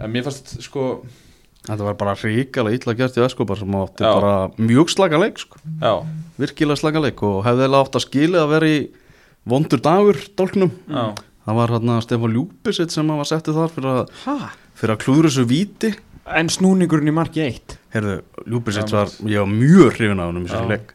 [0.00, 0.86] en mér fannst sko
[1.66, 4.12] þetta var bara ríkala illa gert í eskobar sem átti Já.
[4.14, 5.60] bara mjög slaka leik sko.
[5.80, 5.92] já,
[6.40, 8.78] virkilega slaka leik og hefði eiginlega átt að skilja að vera í
[9.48, 10.72] vondur dagur dálknum.
[10.88, 11.04] Já,
[11.46, 14.36] það var hérna Stefán Ljúbisitt sem var settið þar fyrir að, ha?
[14.78, 15.92] fyrir að klúður þessu víti.
[16.30, 20.50] En snúningurinn í marki 1 Heyrðu, Ljúbisitt var, ég var mjög hrifin af honum í
[20.52, 20.92] þessu leik.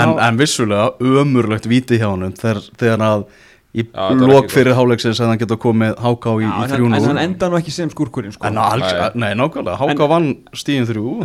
[0.00, 3.26] En, en vissulega ömurlegt víti hjá honum þegar, þegar að
[3.76, 3.84] í
[4.24, 7.22] lok fyrir háleiksins að hann geta komið háká í, í en, þrjú hann- en hann
[7.24, 8.48] enda nú ekki sem skurkurinn sko.
[8.48, 9.34] Nei.
[9.36, 11.18] nákvæmlega, háká vann stíðin þrjú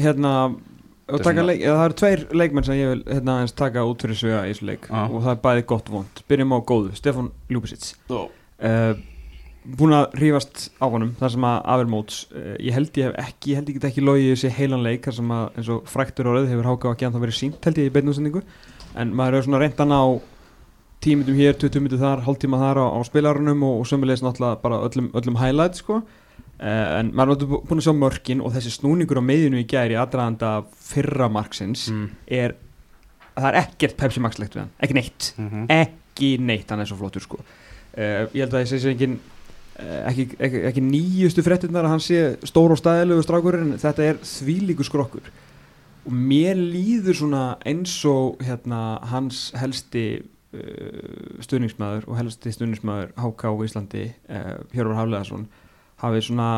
[0.00, 0.34] hérna
[1.04, 4.54] er leik, það eru tveir leikmenn sem ég vil hérna, taka út fyrir svega í
[4.54, 4.86] þessu leik.
[4.88, 5.02] Já.
[5.04, 7.94] og það er bæði gott vond byrjum á góðu, Stefan Ljúbisits.
[8.08, 8.94] Uh,
[9.64, 13.52] búin að rífast á honum þar sem að Avermóts uh, ég held ég hef ekki,
[13.52, 16.28] ég held ég get ekki logið þessi heilan leik þar sem að eins og fræktur
[16.32, 18.42] orðið hefur háká ekki að það verið sínt held ég í beinuðsendingu
[19.00, 20.02] en maður hefur svona reyndan á
[21.04, 24.78] tímitum hér, 20 minnum þar, hálftíma þar á, á spilarunum og, og sömulegis náttúrulega bara
[24.86, 26.00] öllum, öllum highlight sko.
[26.54, 29.96] Uh, en maður er búin að sjá mörkin og þessi snúningur á meðinu í gæri
[29.98, 32.08] aðdraðanda fyrra marksins Mm.
[32.30, 32.54] er
[33.34, 35.32] það er ekkert Pepsi Max legt við hann, ekki neitt.
[35.36, 35.64] Mhm.
[35.68, 37.40] ekki neitt, hann er svo flottur sko.
[37.98, 41.92] Uh, ég held að ég segi sér engin uh, ekki, ekki, ekki nýjustu fréttinnar að
[41.96, 45.26] hann sé stór og stæðilegu strákurinn þetta er þvílíku skrokkur.
[46.06, 50.22] Og mér líður svona eins og hérna hans helsti
[51.44, 55.44] stuðningsmaður og helsti stuðningsmaður HK á Íslandi uh, Hjörvar Hafleðarsson
[56.04, 56.48] hafið svona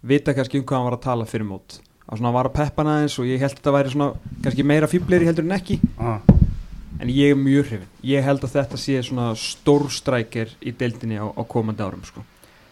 [0.00, 1.80] vita kannski um hvað hann var að tala fyrir mót.
[2.10, 4.10] Að svona var að peppa hann aðeins og ég held að þetta væri svona
[4.44, 5.78] kannski meira fýbleri heldur en ekki.
[6.00, 6.20] Ah,
[7.00, 11.26] en ég er mjög hrifin ég held að þetta sé svona stórstrækir í deildinni á,
[11.28, 12.24] á komandi árum sko.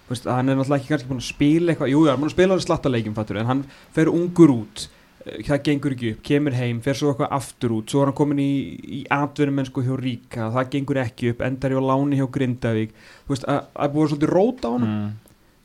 [0.08, 2.22] Þú veist, hann er náttúrulega ekki kannski búin að spila eitthvað, jú, já, hann er
[2.22, 3.58] búin að spila alveg slatta leikjum fattur, en hann
[3.92, 4.84] fer ungur út.
[4.88, 4.97] eh,
[5.46, 8.42] það gengur ekki upp, kemur heim fer svo eitthvað aftur út, svo er hann komin
[8.42, 8.50] í,
[8.98, 13.34] í atvinnumennsku hjá Ríka, það gengur ekki upp endar í á láni hjá Grindavík þú
[13.34, 15.08] veist, að að búið svolítið rót á hann mm.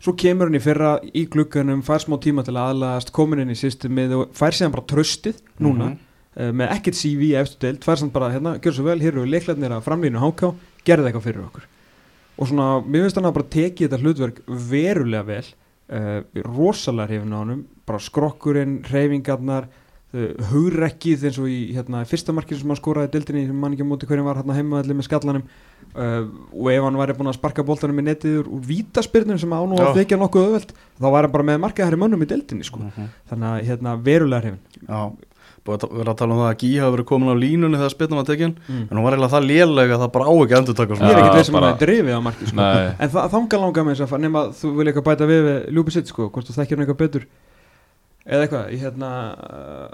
[0.03, 3.53] svo kemur hann í fyrra í glugganum fær smá tíma til að aðlaðast, komin inn
[3.53, 5.99] í systemið og fær síðan bara tröstið núna Mhm.
[6.37, 9.25] uh, með ekkert CV eftir deild fær samt bara hérna, gjör svo vel, hér eru
[9.29, 11.67] leiklarnir að framlínu háká, gerði eitthvað fyrir okkur
[12.33, 15.45] og svona, mér finnst hann að bara tekið þetta hlutverk verulega vel
[15.89, 17.63] rosalega hrifin á honum.
[17.87, 23.13] Bara skrokkurinn, reyfingarnar uh, hugrekkið eins og í hérna, fyrsta markið sem hann skoraði í
[23.17, 25.43] deildinni sem mann ekki móti hverjum var hérna heima allir með skallanum.
[25.93, 26.23] Uh,
[26.55, 29.77] og ef hann væri búin að sparka boltanum í netið úr, vítaspyrnum sem á nú
[29.77, 32.79] að þykja nokkuð öðveld þá var hann bara með markaðherri mönnum í deildinni sko.
[32.87, 33.11] Mhm.
[33.29, 34.87] þannig að hérna, verulega hrifin.
[34.87, 35.01] Já,
[35.63, 37.93] búið að vera að tala um það að Gí hafi verið komin á línunni þegar
[37.93, 38.81] spilnum var tekin mm.
[38.83, 41.03] en hún var eiginlega það lélega að það bara á ekki að endur taka ég
[41.03, 42.67] er ekkert veist sem bara- að það er drifið á markið sko.
[42.99, 45.69] En það þanga langar með þess að nema að þú vil eitthvað bæta við við
[45.77, 47.27] Lúbi sitt sko, hvort þú þekkir hann eitthvað betur
[48.23, 49.87] eða eitthvað, hérna uh,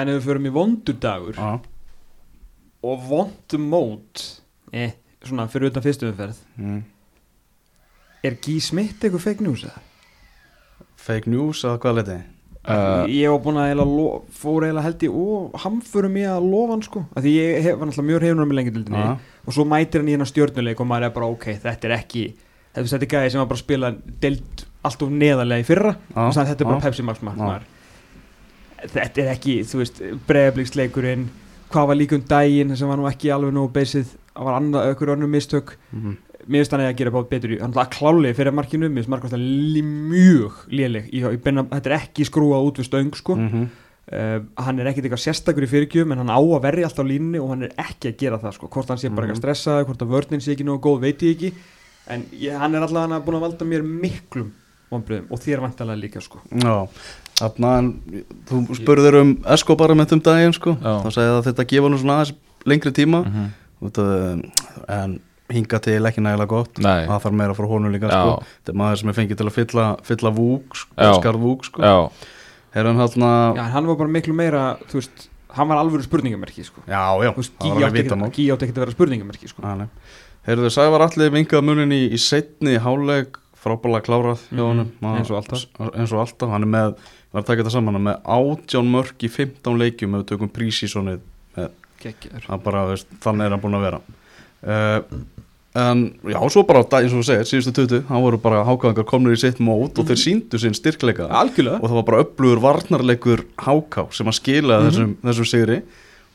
[0.00, 1.50] en ef við förum í vondudagur Já,
[2.80, 4.24] og vondumót
[4.72, 6.82] eh, svona fyrir utan fyrstu umferð mm.
[8.24, 9.80] er Gí Smitt eitthvað fake news eða?
[11.00, 12.20] Fake news eða hvað leiti
[12.60, 16.48] Uh, ég var búin að eiginlega lo- fór eiginlega held ég og hamförum ég að
[16.52, 17.00] lofa hann sko.
[17.16, 19.14] Af því ég hef, var náttúrulega mjög hefnur með lengildildinni Já.
[19.46, 22.24] og svo mætir hann í hennar stjórnuleik og maður er bara ok, þetta er ekki
[22.76, 25.94] þetta, er gæði sem var bara að spila deild allt of neðarlega í fyrra.
[26.12, 26.80] Já, og þannig þetta er bara.
[26.84, 27.64] Pepsi Max markmaður
[28.92, 31.26] þetta er ekki, þú veist breiðabliksleikurinn,
[31.72, 34.92] hvað var líka um daginn sem var nú ekki alveg nógu beysið það var annað,
[34.94, 35.74] ökkur önnur mistök.
[35.92, 36.16] Mhm.
[36.46, 39.12] Mér finnst hann að gera bát betur í hann er klálega fyrir markinu, mér finnst
[39.12, 43.68] markvæmst mjög léleg, í, í beina, þetta er ekki skrúað út við stöng sko Mhm.
[44.10, 47.10] Uh, hann er ekkert eitthvað sérstakur í fyrirgjöfum en hann á að verja alltaf á
[47.12, 48.66] línunni og hann er ekki að gera það sko.
[48.68, 49.36] hvort hann sé bara Mhm.
[49.36, 51.52] eitthvað stressaði hvort að vörnin sé ekki nógu góð, veit ég ekki
[52.08, 54.50] en ég, hann er alltaf búin að valda mér miklum
[54.90, 56.40] vonbröðum og þér vantalega líka sko.
[56.50, 56.88] Já,
[57.38, 59.90] þarna en þú spurðir um Escobar
[65.50, 66.78] hinga til ekki nægilega gott.
[66.78, 67.06] Nei.
[67.08, 68.36] það þarf meira frá honum líka sko.
[68.60, 71.82] Þetta er maður sem er fengið til að fylla, fylla vúk sko, skarð vúk sko.
[71.82, 71.96] Já,
[72.74, 76.64] er hann hérna Já, en hann var bara miklu meira þú veist, hann var spurningamerki
[76.64, 76.82] sko.
[76.86, 79.48] já, já, Þú veist, það var Gí alveg ekkert- Gí átti ekkert að vera spurningamerki
[79.48, 79.62] sko.
[79.62, 79.88] Já, nei.
[80.46, 84.92] Heyrðu, Sævar allir vingað munin í, í setni háleg frábælega klárað hjá honum.
[85.00, 85.28] Ma- eins
[85.98, 86.94] eins og alltaf, hann er með
[87.32, 90.50] var að taka þetta saman, hann með átján mörg í 15 leikjum ef við tökum
[90.54, 91.20] prísísonið
[93.20, 94.00] þannig er hann búin að vera
[94.66, 95.00] uh,
[95.80, 99.36] en já, svo bara eins og þú segir, síðustu tutu hann voru bara hákáðingar komnir
[99.36, 101.28] í sitt mót og þeir síndu sinn styrkleika.
[101.30, 101.78] Algjörlega.
[101.78, 104.88] Og það var bara upplugur varnarleikur háká sem að skila Mhm.
[104.90, 105.80] þessum, þessum sigri.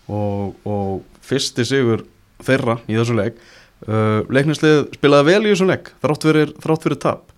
[0.07, 2.05] Og, og fyrsti sigur
[2.45, 3.35] þeirra í þessum leik
[3.89, 7.31] uh, leiknislið spilaði vel í þessum leik þrátt fyrir, þrátt fyrir tap.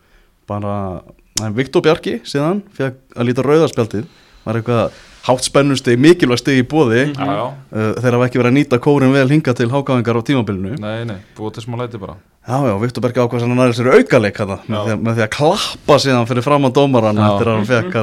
[0.47, 1.01] Bara,
[1.43, 4.05] en Viktor Bjarki síðan, fekk að líta rauðarspjaldið
[4.45, 4.91] var eitthvað
[5.27, 7.45] hátt spennusteg mikilvæg steg í bóði já, já.
[7.71, 10.79] Uh, þeir hafa ekki verið að nýta kórin vel hinga til hákáðingar á tímabilinu.
[10.79, 12.15] Nei, nei, búið til smá læti bara.
[12.47, 15.97] Já, já, Viktor Bergi ákvað sem hann sér aukaleik hana, með, með því að klappa
[15.99, 17.97] síðan fyrir fram á dómaran eftir að hann fekk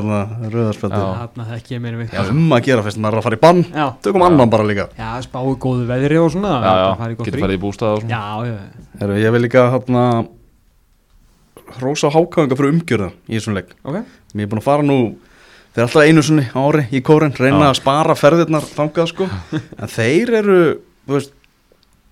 [2.13, 3.65] Já, um að gera fyrst, maður er að fara í bann.
[3.73, 4.27] Já, Tökum Já.
[4.29, 4.85] annan bara líka.
[5.01, 6.53] Já spáu góðu veðri og svona
[7.17, 8.21] getur farið í bústað og svona.
[8.21, 10.05] Já, já, Heru, Ég vil líka hérna
[11.81, 13.73] Rósa hákáðinga fyrir umgjörða í þessum leik.
[13.81, 14.03] Ok.
[14.37, 14.99] Mér er búin að fara nú
[15.75, 19.27] Þeir er alltaf einu á ári í kóren Reyna að spara ferðirnar þangað sko.
[19.83, 20.59] En þeir eru,
[21.03, 21.33] þú veist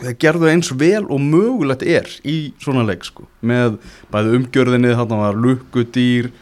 [0.03, 3.29] þeir gerðu eins vel og mögulegt er í svona leik sko.
[3.47, 3.77] Með
[4.11, 6.33] bæði umgjörðinni þarna var lukkudýr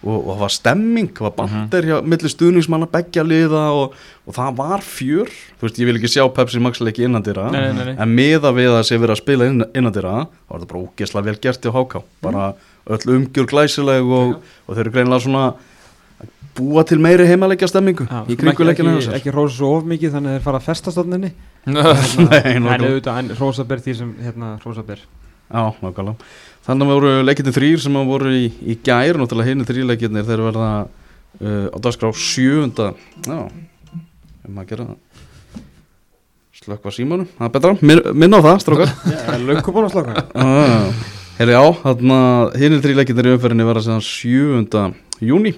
[0.00, 4.36] og, og það var stemming, það var bandir hjá milli stuðningsmanna beggja liða og, og
[4.36, 7.92] það var fjör, þú veist ég vil ekki sjá Pepsi Max leiki nei.
[7.92, 11.24] en miða við að sé verið að spila inn, innandira þá var það bara ógesla
[11.28, 12.52] vel gert hjá HK bara
[12.90, 15.44] öll umgjör glæsileg og, og þeir eru greinilega svona
[16.56, 20.14] búa til meiri heimalegja stemmingu Já, í skulum kringu ekki, ekki, rósa svo of mikið
[20.16, 21.30] þannig að þeir fara að festa stofninni.
[21.70, 25.02] Nei, en auðvitað, en rósa ber því sem hérna rósa ber.
[25.50, 26.30] Já, nákvæmlega.
[26.66, 30.70] Þannig voru leikirnir þrýr sem voru í, í gær, náttúrulega hinn þrýr leikirnir þeir verða
[30.84, 32.92] uh, á dagskrá sjöunda,
[33.26, 33.40] já,
[34.48, 35.24] um að gera það.
[36.60, 38.94] Slökkva símanum, það er betra, Min, minna á það, strókar.
[39.70, 40.90] Búin að slaka Ah,
[41.40, 44.82] Herri já, þannig að hinn þrýr leikirnir í umferðinni verða séðan sjöunda
[45.24, 45.54] júni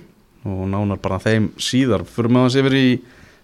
[0.48, 2.06] og nánar bara þeim síðar.
[2.08, 2.94] Fyrir með að sé verið í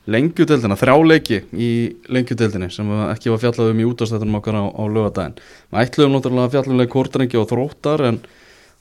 [0.08, 1.70] lengjudeldina, þrjáleiki í
[2.08, 5.36] lengjudeldinni sem ekki var fjallað um í útastættunum okkar á, á lögadaginn.
[5.68, 8.20] Við ætluðum náttúrulega fjalla um leik Kortrengi og Þróttar en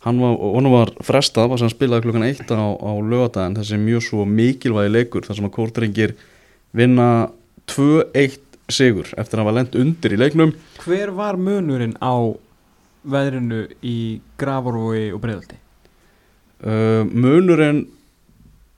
[0.06, 4.06] hann var, honum var frestað, var sem spilaði klukkan eitt á, á lögadaginn, þessi mjög
[4.08, 6.15] svo mikilvægi leikur þar sem að Kortrengir
[6.77, 7.10] vinna
[7.75, 8.39] 2-1
[8.71, 10.56] sigur eftir að hann var lent undir í leiknum.
[10.84, 12.15] Hver var munurinn á
[13.08, 13.97] veðrinu í
[14.39, 15.60] Gravarvogi og Breiðaldi?
[16.58, 17.84] Uh, munurinn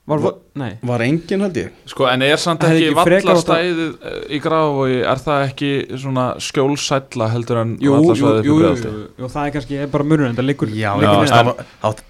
[0.08, 1.68] Var, Va- nei var engin held ég.
[1.86, 5.70] Sko, en er samt ekki ekki átt að- vallastæðið eh, í Grafovogi, er það ekki
[6.02, 10.34] svona skjólsælla heldur en Jú, jú, jú, fyrir jú, það er kannski er bara munurinn
[10.34, 10.68] Það liggur
[11.30, 12.02] það var átt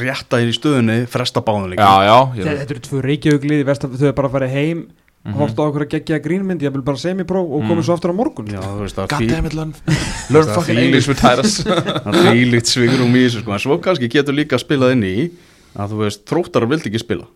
[0.00, 1.84] rétta í stöðunni, fresta báðum líka.
[1.84, 3.64] Já, já, ég Þetta eru tvö reykjauglið
[3.96, 4.88] Þau er bara að fara heim
[5.28, 5.34] Mhm.
[5.34, 7.68] Horta á okkur að gegja grínmynd Ég vil bara semipróf og Mm.
[7.68, 9.74] komið svo aftur á morgun Já, þú veist, það God er damn it, learn,
[10.30, 11.56] learn Það fucking English with Tyrus
[12.22, 13.52] fílíkt svigrum í þessu sko.
[13.52, 15.30] En svo kannski getur líka spilað inn í
[15.76, 17.26] að þú veist, þróttarar vildi ekki spila.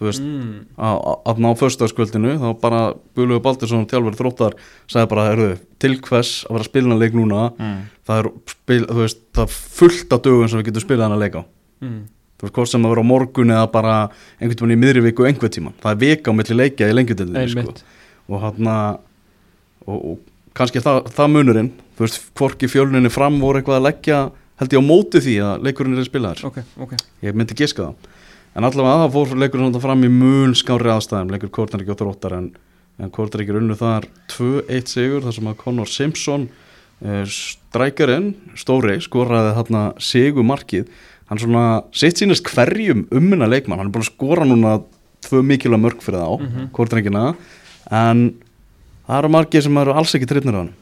[0.00, 0.52] Þú veist, mm.
[0.80, 2.78] að, að ná föstaskvöldinu þá bara
[3.18, 4.54] Guðlaugur Baldursson þjálfur þróttar
[4.88, 5.48] sagði bara, heyrðu,
[5.82, 7.82] til hvers að vera að spila hann leik núna Mm.
[8.08, 11.16] það er, spil, þú veist, það er fullt af dögum sem við getum spilað hann
[11.18, 11.44] að leika á
[11.84, 12.00] Mm.
[12.40, 13.94] þú veist, hvort sem að vera á morgun eða bara
[14.40, 17.52] einhvern tímann í miðri viku einhvern tímann það er vika á milli leikja í lengjutildinni
[17.52, 17.74] sko.
[18.30, 18.72] Og hann
[19.86, 20.18] og, og
[20.56, 24.20] kannski það, það munurinn þú veist, hvorki fjölunni fram voru eitthvað að leggja
[24.60, 26.46] held ég á móti því að leikurinn er spilaður.
[26.50, 26.96] Ok, ok.
[27.24, 28.10] Ég myndi giska það.
[28.58, 32.48] En allavega það fór leikurinn fram í mun skári aðstæðum, leikur Kortnarík og Þróttar en,
[33.00, 36.48] en Kortnarík er unnu þar 2-1 sigur þar sem að Conor Simpson
[37.04, 40.90] uh, strækjarinn Stóri skoraði þarna sigur markið
[41.30, 44.80] hann svona sitt sínist hverjum ummuna leikmann, hann er búin að skora núna
[45.22, 47.36] tvö mikilvæg mörg fyrir þá mm Mhm.
[47.90, 48.34] en
[49.06, 50.72] það eru margir sem eru alls ekki trippnir á hann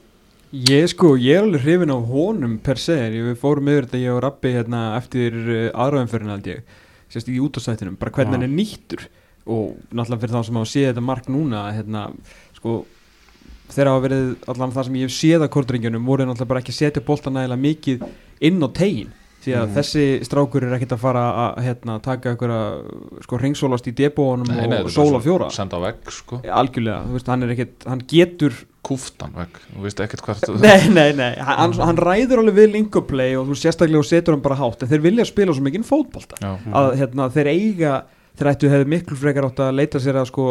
[0.52, 4.14] Ég sko, ég er alveg hrifin á honum per se, við fórum yfir þetta ég
[4.14, 5.34] og Rappi hérna eftir
[5.76, 6.62] aðröðumferðin held ég,
[7.12, 9.04] sérst í útastættinum bara hvernig hann er nýttur.
[9.48, 12.06] Og náttúrulega fyrir þá sem hafa séð þetta mark núna hérna,
[12.56, 12.78] sko
[13.68, 16.72] þegar hafa verið allan það sem ég hef séð að kortringjunum voru náttúrulega bara ekki
[16.72, 18.06] að setja bolta nægilega mikið
[18.48, 19.12] inn á tegin
[19.44, 19.74] því að Mhm.
[19.76, 24.90] þessi strákur er ekkert að fara að hérna, taka einhverja sko ringsólast í debóanum og
[24.90, 25.50] sóla fjóra.
[25.52, 26.40] Senda á vegg, sko.
[26.42, 27.04] Algjörlega,
[28.88, 33.34] Kúftan vegg, þú veist ekkert hvert Nei, nei, nei, hann, hann ræður alveg við linkoplay
[33.36, 36.38] og þú sérstaklega og setur hann bara hátt en þeir vilja spila svo mikinn fótbolta.
[36.40, 37.96] Já, að hérna, þeir eiga
[38.38, 40.44] þeir ættu hefði miklu frekar átt að leita sér að sko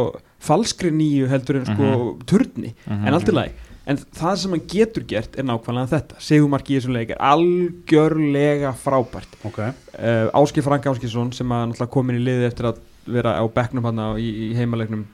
[0.43, 1.91] falskri nýju heldur en sko
[2.27, 3.05] turni, Mhm.
[3.07, 3.53] en allt í lagi.
[3.87, 6.17] En það sem hann getur gert er nákvæmlega þetta.
[6.19, 9.37] Segumarki í þessum leik er algjörlega frábært.
[9.47, 9.71] Okay.
[9.97, 13.87] uh, Áskir Frank Áskisson sem að náttúrulega komin í liði eftir að vera á bekknum
[13.87, 15.05] hann í, í heimalegnum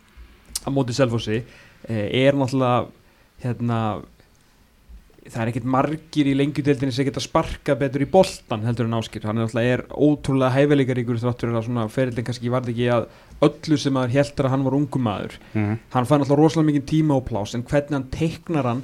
[0.66, 2.88] á móti Selfossi uh, er náttúrulega
[3.44, 3.80] hérna
[5.24, 9.24] það er ekkert margir í lengjudeldinni sem geta sparka betur í boltan heldur en Áskir
[9.28, 13.08] hann er er ótrúlega hæfileikaríkur þráttur að svona ferillin kannski varð ekki að
[13.48, 15.78] öllu sem maður heldur að hann var ungum maður mm.
[15.96, 18.84] hann fær náttúrulega rosalega mikið tíma og plás en hvernig hann teiknar hann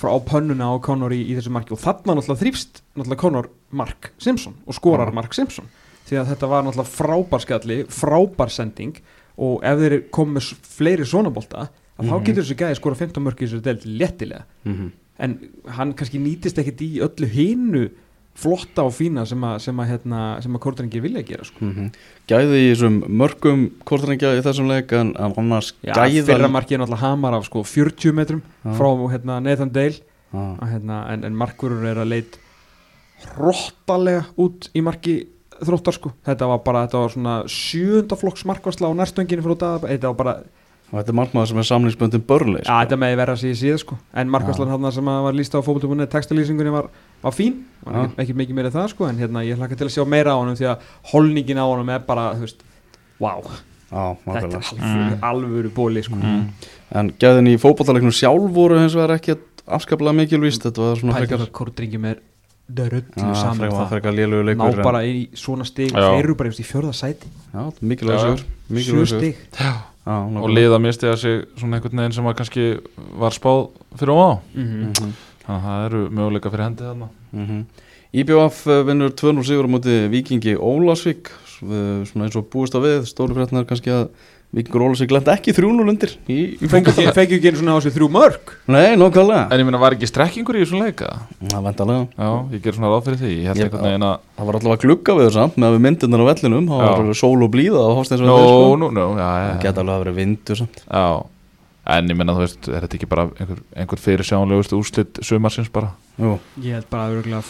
[0.00, 4.12] frá pönnuna á Conor í, í þessu marki og þarna náttúrulega þrýfst náttúrulega Conor Mark
[4.22, 5.16] Simpson og skorar Já.
[5.18, 5.70] Mark Simpson
[6.06, 9.02] því að þetta var náttúrulega frábær skalli frábær sending
[9.40, 11.68] og ef þeir komið fleiri svona bolta
[12.00, 12.24] að þá Mhm.
[12.24, 15.34] getur þessu gæði skora 15 mörk í þessu delt léttilega Mm en
[15.68, 17.90] hann kannski nýtist ekkit í öllu hinu
[18.40, 21.58] flotta og fína sem að, sem að, hérna, sem að kórtringir vilja gera sko.
[21.60, 21.90] -hmm.
[22.26, 26.78] gæði í þessum mörgum kortringja í þessum leik en annars Já, gæða fyrra markið er
[26.78, 28.72] náttúrulega hamar af sko 40 metrum Já.
[28.78, 30.00] frá hérna, Nathan Dale
[30.32, 30.56] Ah.
[30.64, 32.38] hérna, en, en markurur er að leit
[33.36, 35.26] hróttalega út í marki
[35.60, 40.12] þróttar sko þetta var bara, þetta var svona sjöndaflokks markvarsla á nærstönginu frá dag þetta
[40.14, 40.34] var bara,
[40.90, 43.76] og þetta er markmaður sem er samlingsböndin börli já þetta með vera sig í síð
[43.78, 43.98] sko.
[44.14, 46.88] En markvarslan hann sem að var líst á fókbútumunni textalýsingunni var,
[47.22, 47.60] var fín.
[47.84, 48.04] Var Já.
[48.08, 50.40] ekki, ekki mikið meira það sko en hérna ég hlakka til að sjá meira á
[50.40, 50.78] honum því að
[51.12, 52.64] holningin á honum er bara, veist
[53.20, 53.42] wow,
[53.90, 55.14] Já, þetta er alvöru, Mm.
[55.22, 56.14] alvöru bóli sko.
[56.14, 56.48] Mhm.
[56.94, 61.38] en gæðin í fótballalegnum sjálf voru hins vegar ekki afskaplega mikilvíst þetta var svona frekar
[61.38, 62.18] það Kortringjum er
[62.70, 63.56] dörrullu saman
[63.90, 64.56] frekar, um það.
[64.56, 65.90] Ná bara í svona stig.
[65.92, 67.26] Þeir eru bara í fjörða sæti.
[67.82, 69.06] Mikilvægur sigur.
[69.06, 69.36] stig
[70.06, 72.64] Já, og liða misti að sig svona einhvern veginn sem að kannski
[73.20, 73.68] var spáð
[74.00, 74.30] fyrir og á.
[74.54, 74.80] Mhm.
[74.88, 75.12] Mhm,
[75.44, 77.08] þannig að það eru möguleika fyrir hendi þarna.
[77.32, 77.64] Mhm.
[78.10, 82.86] IBF eh, vinnur 2-0 sigur á móti Vikingi Ólasvík Eh, svona eins og búist að
[82.86, 84.06] við stóru fréttinar kannski að
[84.50, 88.08] Vikingur Ólasvík lenda ekki 3-0 undir í, í Fengið ekki einu svona á sig þrjú
[88.10, 91.06] mörg Nei, nokkvæmlega en ég meina var ekki strekkingur í þessum leika
[91.44, 93.30] Það vendalega já, ég ger svona ráð fyrir því.
[93.30, 96.66] Ég held Ég- að Það var allavega glugga við samt með við myndirnar á vellinum
[96.66, 98.74] Það var sól og blíða á Hafsteins no, sko.
[98.80, 100.82] no, no, já, já, Það geta alveg að vera vindur samt.
[100.90, 101.06] Já.
[101.90, 105.70] En ég menna þú veist, er þetta ekki bara einhver, einhver fyrir sjáanlegustu úrslit sumarsins
[105.72, 105.94] bara?
[106.18, 107.40] Jú, Ég held bara að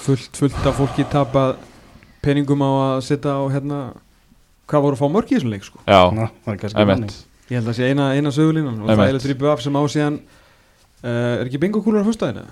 [4.71, 5.83] hvað voru að fá mörg í þessum leik sko?
[5.85, 7.17] Já, na, það er kannski einmitt.
[7.51, 10.21] Ég held að sé eina, eina sögulínan og það er þrýbu af sem á síðan
[10.23, 12.47] uh, er ekki bingo kúlur á fyrstæðinu?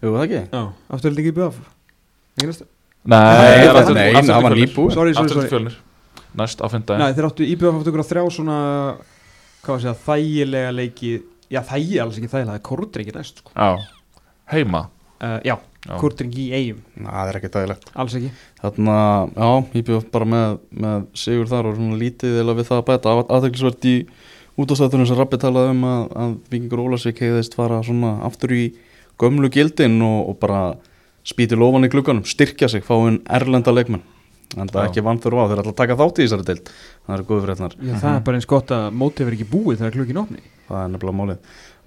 [0.00, 0.42] Jú, það ekki.
[0.48, 0.62] Já,
[0.96, 1.52] aftur er ekki
[2.40, 2.62] Einast
[3.04, 5.76] nei, Nei, það er það- nei, það var sorry, aftur til fjölnir.
[6.36, 8.56] Næst á Nei, fymdægin þeir áttu IBF áttu ykkur að þrjá svona
[9.60, 11.10] hvað var að segja, þægilega leiki
[11.50, 13.50] já, þægi alls ekki þægilega, það er kortringi næst sko.
[13.56, 13.76] já,
[14.52, 14.82] heima?
[15.20, 15.56] Uh, Já,
[15.90, 15.96] Já.
[15.98, 18.28] kortringi í eigum, Na, það er ekki dægilegt alls ekki.
[18.60, 18.98] Þarna,
[19.34, 19.48] já,
[19.80, 23.14] IBF bara með, með sigur þar og svona lítið eða við það að bæta.
[23.38, 23.96] Aðeinsvert í
[24.60, 28.62] útastættunum sem Rappi talaði um að, að Víkingur Ólasvík heiðist fara svona aftur í
[29.20, 30.62] gömlu gildin og, og bara
[31.26, 34.06] spýti lofan í glugganum, styrkja sig, fá inn erlenda leikmenn.
[34.58, 36.70] En það er ekki vantur á, þeir er alltaf að taka þátt í þessari deild
[37.10, 39.82] það eru góðu fréttnar Já, það er bara eins gott að mótið verið ekki búið
[39.82, 41.38] þegar klukkin opni það er nefnilega málið.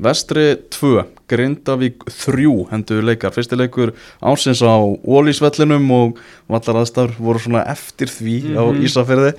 [0.04, 3.92] Vestri 2, Grindavík 3 hendur leikar, fyrsti leikur
[4.26, 4.76] ásins á
[5.08, 6.18] Ólísvellinum og
[6.52, 8.82] vallar aðstæður voru svona eftir því á Mhm.
[8.84, 9.32] Ísafirði.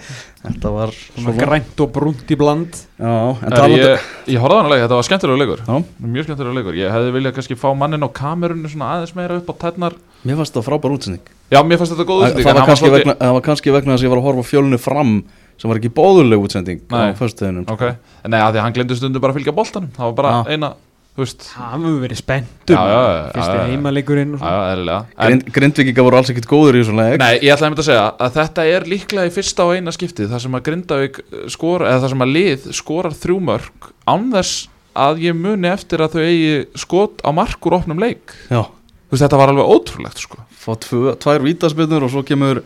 [0.44, 2.73] Þetta var Svona grænt og brúnt í bland.
[2.97, 5.61] Já, en Er, talandi ég, á hann að leika, þetta var skemmtilega leikur.
[5.66, 5.85] Já.
[6.01, 6.75] Mjög skemmtilega leikur.
[6.81, 9.92] Ég hefði viljað kannski fá mannin á kamerunni svona aðeins meira upp á tætnar
[10.25, 11.20] Mér fannst það frábær útsending.
[11.53, 13.92] Já, mér fannst þetta góð það, útsending það, var kannski vegna, það var kannski vegna
[13.92, 15.25] þess að ég var að horfa á fjölunni fram
[15.59, 17.12] sem var ekki bóðuleg útsending Nei.
[17.12, 17.83] á föstudeginum Ok,
[18.25, 19.90] en nei, að því að hann glemdi stundu bara að fylgja boltanum.
[19.95, 20.53] Það var bara Já.
[20.55, 20.71] eina,
[21.14, 21.45] þú veist.
[21.55, 22.75] Það hefur verið spenntur.
[22.75, 23.64] Já, já, já, já, já.
[23.71, 25.01] heimaleikurinn og Já, svona já, eðlilega.
[25.14, 27.19] En- Grind, Grindvíkinga voru alls ekkit góður í þessu leik.
[27.23, 30.31] Nei, ég ætlaði einmitt að segja að þetta er líklega í fyrsta og eina skiptið
[30.35, 31.21] þar sem að Grindavík
[31.55, 35.99] skora, eða þar sem að lið skorar þrjú mörg án þess að ég muni eftir
[36.03, 38.35] að þau eigi skot á mark úr opnum leik.
[38.51, 38.64] Já,
[39.05, 40.38] Þú veist, þetta var alveg ótrúlegt sko.
[40.51, 42.64] Fá tvö, tvær vítaspilnur og svo kemur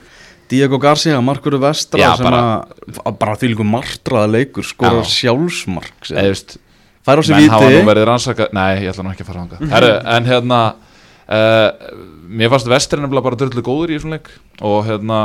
[0.48, 2.64] Diego Garcia, markuru vestra Já, sem bara-
[3.04, 5.10] að bara því líka martraða leikur skorar Já.
[5.16, 6.54] sjálfsmark Eða, þú veist,
[7.08, 9.30] fær á sig menn hafa nú víti verið rannsaka Nei, ég ætla nú ekki að
[9.32, 9.74] fara þangað.
[9.74, 10.60] Herru, en hérna
[11.28, 11.70] uh,
[12.28, 14.30] Mér fannst vesturinn nefnilega bara drullu góður í þessum leik
[14.64, 15.20] og hérna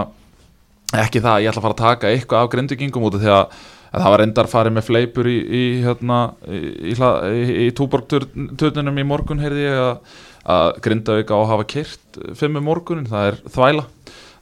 [0.94, 3.32] ekki það að ég ætla að fara að taka eitthvað af grindvikingum út af því
[3.34, 3.56] að,
[3.94, 6.60] að það var endar farið með fleipur í, í hérna í,
[6.92, 10.20] í, hla- í, í túborgturnunum í morgun heyrði ég að,
[10.54, 13.86] að Grindavík á að hafa kyrt fimm um morgunin, það er þvæla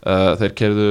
[0.05, 0.87] uh, þeir kerðu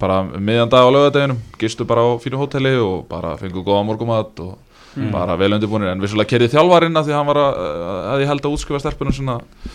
[0.00, 4.40] bara miðjan dag á lögadeginum, gistu bara á fínu hóteli og bara fengu góða morgumat
[4.46, 4.56] og
[4.98, 5.10] Mm.
[5.12, 7.58] bara vel undirbúinir en vissulega kerði þjálfarinn að því hann var að,
[8.08, 9.34] að ég held að útskrifa stelpunum svona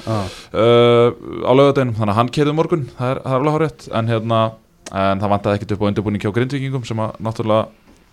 [0.10, 0.26] ah,
[0.58, 1.14] uh,
[1.48, 4.40] á lögadeginum, þannig að hann kerði morgun það er, það er alveg hárétt en, hérna,
[4.90, 7.70] en það vantaði ekkert upp á undirbúning hjá grindvikingum sem að náttúrulega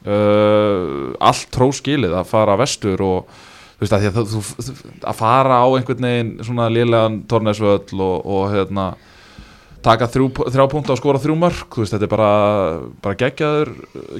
[0.06, 3.32] uh, allt tróskilið að fara vestur og
[3.80, 8.44] þú veist að, að, þú, að fara á einhvern veginn svona lélegan tornesvöll og, og
[8.54, 8.90] hérna
[9.84, 12.30] taka þrjú, þrjá punta og skora þrjú þú veist þetta er bara,
[13.04, 13.70] bara geggjaður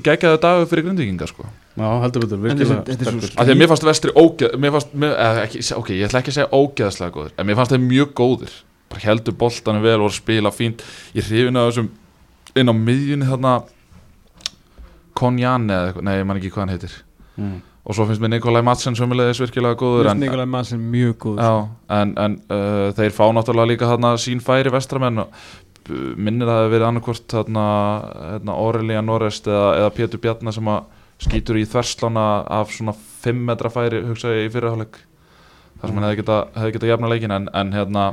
[0.07, 1.49] geggjaður dagur fyrir grindvikinga sko.
[1.77, 6.09] Já, heldur betur, virkilega mér fannst vestri ógeð mér fannst, mér, eða, ekki, ok, ég
[6.09, 8.57] ætla ekki að segja ógeðslega góður en mér fannst þeir mjög góðir.
[8.91, 10.81] Bara heldur boltanum vel og voru að spila fínt.
[11.15, 11.91] Ég hrifin að þessum
[12.59, 13.53] inn á miðjunni þarna
[15.21, 16.97] Konjane eða nei, ég man ekki hvað hann heitir.
[17.37, 17.59] Mm.
[17.91, 21.55] Og svo finnst mér Nikolai Madsen sömulegis virkilega góður en, Nikolai Madsen mjög góð já,
[21.97, 25.25] en, en uh, þeir fá náttúrulega líka þarna sín færi vestramenn.
[25.25, 25.35] Og
[25.91, 27.67] minnir að það hafi verið annarkvort þarna,
[28.37, 30.73] þarna Aurelia Norrest eða, eða Pétur Bjarnar sem
[31.21, 32.27] skýtur í þverslána
[32.61, 35.01] af svona 5 metra færi hugsa ég í fyrirháleik
[35.81, 38.05] þar sem hann hefði geta, hefði geta jafna leikin en, en hérna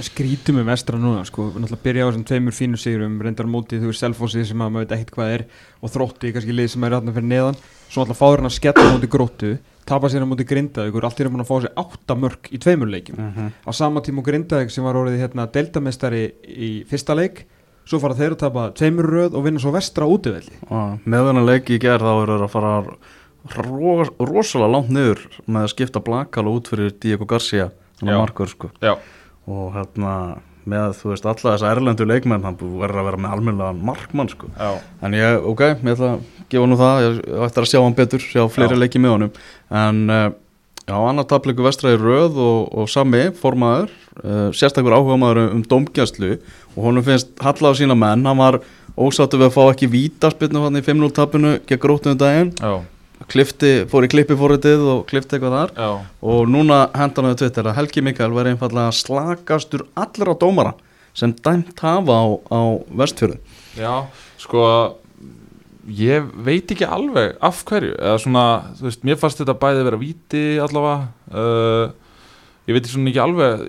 [0.00, 3.76] skrítum með vestra núna sko, náttúrulega byrja á þessum tveimur fínu sigurum reyndar á móti
[3.80, 5.44] þú veist selfósið sem að maður veit ekkert hvað er
[5.82, 7.58] og þrótti kannski lið sem er rætna fyrir neðan.
[7.92, 9.52] Svo náttúrulega fáður hann að skella móti gróttu
[9.84, 12.88] tapa sér á móti grindaðugur, allt er búin að fá sér átta mörg í tveimur
[12.88, 13.18] leikjum.
[13.18, 17.44] Mm á sama tíma grindaðug sem var orðið hérna deltamestari í fyrsta leik
[17.84, 20.54] svo fara þeir að tapa tveimur röð og vinna svo vestra útivelli.
[20.70, 22.74] Ah, Með þennan leik í gerð þá eru þeir að fara
[23.58, 28.20] ro rosalega langt niður með að skipta blakala út fyrir Diego Garcia þannig Já.
[28.22, 28.70] markur sko.
[28.78, 28.94] Já,
[29.50, 30.12] og hérna,
[30.68, 34.50] með þú veist alla þessa erlendu leikmenn hann verður að vera með almennilega markmann sko.
[34.54, 37.18] Já, en ég, ok, ég ætla að gefa nú það ég
[37.48, 38.82] ætla að sjá hann betur, sjá fleiri Já.
[38.84, 39.32] leiki með honum.
[39.82, 40.28] En uh,
[40.86, 43.90] já, annar tapleiku vestraði röð og, og sami formaður,
[44.22, 46.36] uh, sérstakur áhuga maður um domgjastlu
[46.76, 48.60] og honum finnst halla á sína menn, hann var
[48.94, 52.54] ósáttu við að fá ekki vítaspilnu hann í 5-0 tapinu gegn grótum daginn.
[52.60, 52.84] Já,
[53.32, 55.74] klifti, fór í klippiforritið og klifti eitthvað þar.
[55.76, 55.90] Já,
[56.32, 60.74] og núna hendan við Twitter að Helgi Mikael verði einfallega slakastur allra dómara
[61.16, 62.60] sem dæmt hafa á, á
[63.02, 63.40] vestfjörðu.
[63.76, 63.94] Já,
[64.40, 64.66] sko
[65.88, 68.44] ég veit ekki alveg af hverju, eða svona
[68.78, 71.10] þú veist, mér fannst þetta bæði vera víti allavega.
[71.32, 71.98] Uh,
[72.68, 73.66] ég veit svona ekki alveg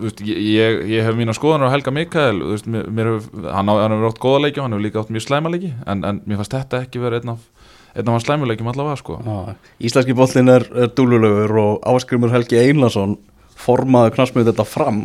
[0.00, 3.10] þú veist, ég, ég, ég hef mína skoðanur á Helga Mikael þú veist, mér, mér
[3.14, 5.52] hef, hann, á, hann hefur átt góða leiki og hann hefur líka átt mjög slæma
[5.52, 7.59] leiki en, en mér fannst þetta ekki vera einn af
[7.94, 9.56] einn af hans slæmuleikjum allavega sko Já,
[9.88, 13.16] Íslenski bollin er, er dúlulegur og Áskrimur Helgi Einlason
[13.60, 15.04] formaði knastmið þetta fram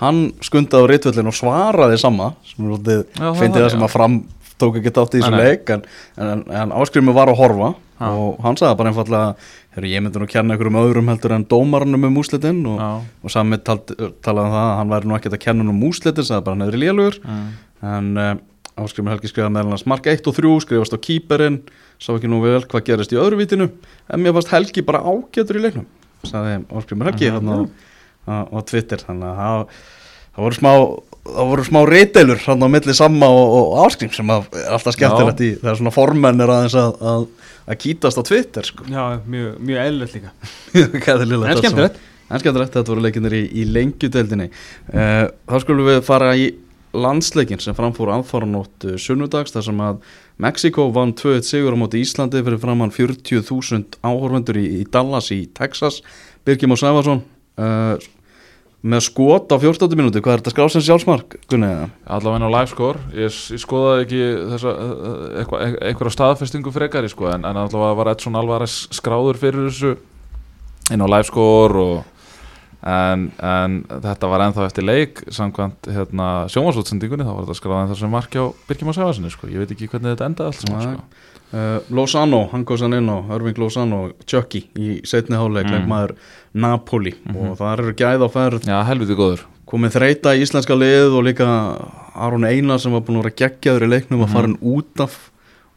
[0.00, 3.06] hann skundaði á rítvöllin og svaraði sama sem alltaf
[3.56, 4.18] það sem að fram
[4.60, 5.84] tók ekki átt í þessu leik en,
[6.20, 8.08] en, en Áskrimur var að horfa Já.
[8.12, 9.28] og hann sagði bara einfallega
[9.76, 12.80] "Heyrðu, ég myndi nú kenna einhverjum öðrum heldur en dómarnum um úslitin og,
[13.24, 13.92] og sami talt,
[14.24, 16.68] talaði um það að hann væri nú ekkert að kenna um úslitin sagði bara hann
[16.68, 17.46] er lélugur mm.
[17.92, 18.34] en uh,
[18.76, 21.62] Áskrimur Helgi skrifaði meðal hans mark 1 og 3 skrifast á kýperinn
[21.96, 25.60] sá ekki nú vel hvað gerist í öðru vitinu en mér fannst Helgi bara ágætur
[25.60, 25.86] í leiknum
[26.26, 27.68] sagði Áskrimur Helgi mm
[28.26, 29.02] á, Twitter.
[29.02, 29.84] Þannig að það,
[30.36, 30.72] voru smá
[31.66, 35.80] smá reytelur hann á milli Samma og, og Áskrim sem að alltaf skemmtilegt í þegar
[35.80, 37.24] svona formenn er aðeins að, að,
[37.66, 38.86] að kýtast á Twitter sko.
[38.90, 40.34] Já, mjög, mjög eðlilegt líka.
[41.06, 42.04] Gæðilegt, En skemmtilegt.
[42.26, 46.48] En skemmtilegt, þetta voru leikinnir í, í lengjudeldinni uh, Þá skulum við fara í
[46.96, 50.00] landsleikin sem framfór aðfaranótt uh, sunnudags þar sem að
[50.42, 55.44] Mexiko vann 2-1 sigur á móti Íslandi fyrir framann 40.000 áhorfendur í, í Dallas í
[55.56, 56.02] Texas
[56.46, 57.22] Birgim og Sæfarsson
[57.60, 57.96] uh,
[58.86, 59.88] með skot á 14.
[59.98, 61.38] minúti hvað er þetta skrásins sjálfsmark?
[61.50, 61.70] Gunni,
[62.04, 64.20] allavega inn á livescore ég, ég skoðaði ekki
[64.52, 69.70] þessa uh, eitthva, eitthvað staðfestingu frekari sko, en, en allavega var Edson Alvarez skráður fyrir
[69.70, 69.96] þessu
[70.94, 72.15] inn á livescore og
[72.86, 73.72] en, en
[74.04, 78.38] þetta var ennþá eftir leik samkvæmt hérna, sjónvarsútsendingunni þá var þetta skráð ennþá sem marki
[78.38, 79.48] á Birkjum og Sæfarsinni sko.
[79.50, 80.84] ég veit ekki hvernig þetta endaði allt Nei.
[80.84, 81.02] sko.
[81.56, 85.74] Uh, Lozano, hann góðs hann inn á Irving Lozano, Chucky í setni háleik, Mm.
[85.76, 86.16] leikmaður
[86.54, 87.36] Napoli Mhm.
[87.36, 91.24] og það eru gæð á ferð já, helviti góður komið þreita í íslenska lið og
[91.26, 91.46] líka
[92.14, 94.32] Aron Einar sem var búin að vera geggjaður í leiknum að Mhm.
[94.32, 95.30] fara hann út af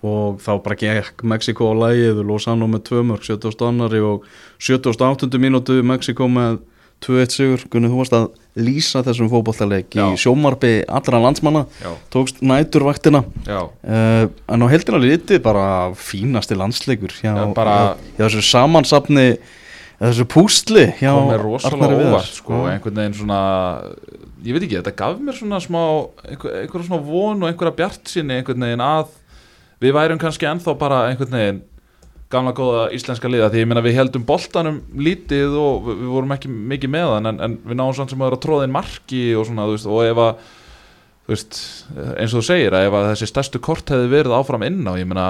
[0.04, 3.66] og þá bara gekk Mexiko á lægið og Lozano með tvö mörg 70.
[3.68, 4.24] annari og
[4.60, 5.38] 78.
[5.38, 6.60] mínútu Mexiko með
[7.06, 7.66] 2-1 sigur.
[7.72, 8.26] Gunnið, þú varst að
[8.60, 11.66] lýsa þessum fótballtaleik í sjómarbi allra landsmanna.
[11.80, 13.24] Já, tókst næturvaktina.
[13.48, 19.30] Uh, en á heldina litið bara fínasti landsleikur hjá, Já, bara- hjá, þessu samansapni
[20.00, 23.40] þessu pústli hjá Arnari óvart sko, einhvern veginn svona
[24.46, 25.82] ég veit ekki, þetta gaf mér svona smá
[26.24, 29.10] einhver, einhverja svona von og einhverja bjart sinni einhvern veginn að
[29.84, 31.60] við værum kannski ennþá bara einhvern veginn
[32.30, 36.52] gamla góða íslenska liða því ég meina við heldum boltanum lítið og við, vorum ekki
[36.52, 39.66] mikið með hann en, en við náum svona sem að vera tróðin marki og svona,
[39.66, 40.44] þú veist, og ef að
[41.26, 41.62] þú veist,
[41.96, 44.94] eins og þú segir að ef að þessi stærstu kort hefði verið áfram inn á
[45.02, 45.26] ég meina,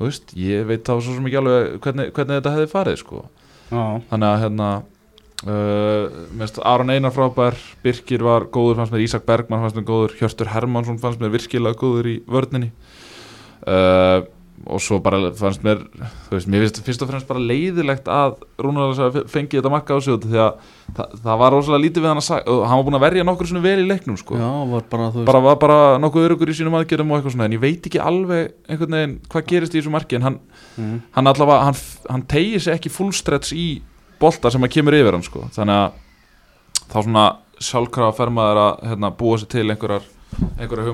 [0.00, 3.22] þú veist, ég veit þá svo sem ekki alveg hvernig, hvernig þetta hefði farið sko
[3.68, 3.84] Já.
[4.08, 4.72] þannig að hérna
[5.52, 10.16] uh, mest Aron Einar frábær Birkir var góður, fannst mér Ísak Bergmann fannst mér góður,
[10.20, 12.72] Hjörtur Hermansson fannst mér virkilega góður í vörninni
[13.68, 14.24] uh,
[14.62, 15.80] og svo bara fannst mér,
[16.28, 18.92] þú veist, mér finnst fyrst og fremst bara leiðilegt að Rúnar
[19.30, 20.52] fengi þetta makka á sig því að
[20.94, 23.26] það, það var rosalega lítið við hann að sagja og hann var búin að verja
[23.26, 26.28] nokkur svona vel í leiknum sko Já, var bara, þú veist bara var bara nokkuð
[26.28, 29.48] örugur í sínum aðgerðum og eitthvað svona en ég veit ekki alveg einhvern veginn hvað
[29.50, 30.38] gerist í þessu marki en hann,
[30.76, 30.96] mm.
[31.18, 33.68] hann allavega, hann, hann tegir sig ekki full stretch í
[34.22, 36.00] bolta sem að kemur yfir hann sko þannig að
[36.92, 37.28] þá svona
[37.62, 40.06] sjálfkrafa fer maður að hérna, búa sér til einhverjar,
[40.60, 40.90] einhverjar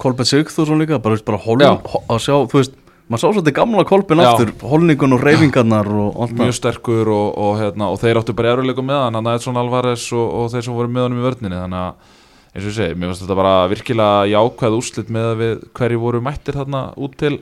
[0.00, 1.74] Kolbett Sigþórsson líka, bara, bara hol, Já.
[1.78, 2.74] ho, að sjá, þú veist
[3.04, 4.30] maður sá svolítið gamla Kolbin Já.
[4.32, 8.36] aftur holningun og reyfingarnar og allt mjög það sterkur og, og, hérna, og þeir áttu
[8.36, 11.20] bara eruleikum með hann, hann að Edson Alvarez og, og þeir sem voru með honum
[11.20, 12.22] í vörninni þannig að
[12.54, 16.00] eins og ég segi, mér finnst þetta bara virkilega jákvæð úrslit með að við hverju
[16.04, 17.34] voru mættir þarna út til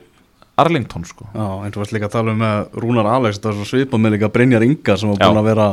[0.63, 3.59] Arlington sko Já, eins og varst líka að tala um með Rúnar Alex það er
[3.61, 5.69] svo svipað með líka Brynjar Inga sem var búin að vera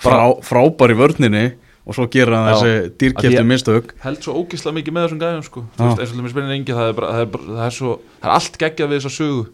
[0.00, 1.44] frá, frábær í vörninni
[1.88, 2.54] og svo gera hann Já.
[2.54, 5.60] þessi Að dýrkjöftu ég- mistök held svo ógislega mikið með þessum gæðum sko.
[5.78, 7.92] Veist, eins og mér spennir engi það er, bara, það, er bara, það, er svo,
[8.20, 9.46] það er allt geggjað við þessa sögu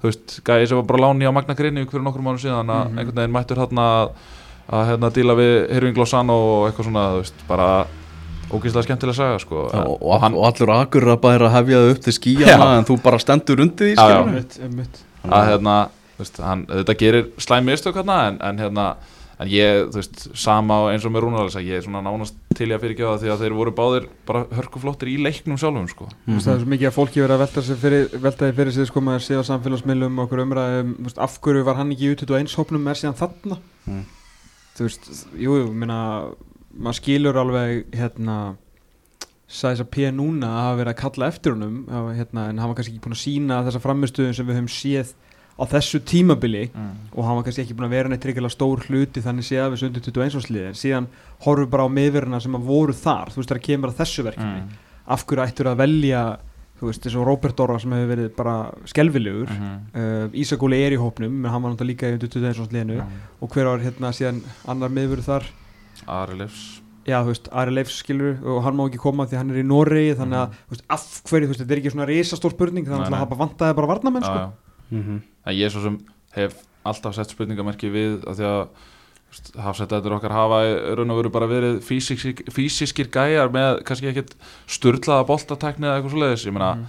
[0.00, 2.88] þú veist, gæði sem var bara láni á Magna Grinni fyrir nokkrum mánu síðan að
[2.88, 2.98] Mhm.
[2.98, 4.08] einhvern veginn mættur þarna að,
[4.72, 7.68] að hérna, díla við Hirving Lozano og eitthvað svona, þú veist, bara
[8.54, 9.68] ógislega skemmtilega saga sko.
[9.72, 12.78] Já, og, og, og allur akkur að bæra að hefja það upp til skíjana Já.
[12.78, 13.96] en þú bara stendur undir því
[15.24, 15.76] að hérna,
[16.14, 18.86] þú veist, hann, þetta gerir slæm mistök hérna en, en hérna
[19.40, 22.36] en ég, þú veist, sama og eins og með Rúnarlegs að ég er svona nánast
[22.54, 26.06] til ég að fyrirgjóða því að þeir voru báðir bara hörkuflottir í leiknum sjálfum sko.
[26.26, 28.76] Þú veist, það er svo mikið að fólki verið að velta sig fyrir, velta fyrir
[28.76, 32.06] sig sko maður sé á samfélagsmiðlum og okkur umræðum, veist, af hverju var hann ekki
[32.06, 34.04] í U21 hópnum er síðan þarna Mm.
[34.78, 35.96] þú veist, jú, ég meina
[36.72, 38.36] maður skilur alveg hérna
[39.54, 40.08] Sæsa P.
[40.10, 43.02] núna að hafa verið að kalla eftir honum að, hérna, en hann var kannski ekki
[43.04, 45.12] búin að sína þessa framistuðum sem við höfum séð
[45.54, 46.92] á þessu tímabili mm.
[47.14, 49.82] og hann var kannski ekki búin að vera neitt tryggilega stór hluti þannig séð við
[49.84, 51.06] sundur 21 áslið en síðan
[51.44, 54.24] horfum við bara á miðverðina sem að voru þar þú veist það kemur að þessu
[54.26, 54.74] verkefni Mm.
[55.14, 56.22] af hverju ættur að velja
[56.80, 58.54] þú veist eins og Robert Dora sem hefur verið bara
[58.90, 59.76] skelvilegur mm Mhm.
[59.94, 63.20] uh, Ísakóli er í hópnum en hann var náttúrulega líka í undir 21 áslinu Mm.
[63.40, 65.44] og hver var hérna síðan annar miðverð þar
[66.08, 69.50] Ari Leifs já þú veist Ari Leifs skilur og hann má ekki koma því hann
[69.50, 70.56] er í Noregi þannig að Mhm.
[70.66, 73.40] þú veist, af hverju þú veist þetta er ekki svona risastór spurning þannig að bara
[73.46, 75.20] vantaði bara varnamenn Já, sko já.
[75.46, 75.98] En ég svo sem
[76.36, 80.58] hef alltaf sett spurningamerki við að því að hafsættar okkar hafa
[80.94, 84.34] raun og veru bara verið físiskir, físiskir gæjar með kannski ekkit
[84.70, 86.44] sturlaða boltatekni eða eitthvað svoleiðis.
[86.46, 86.84] Ég meina, Mhm.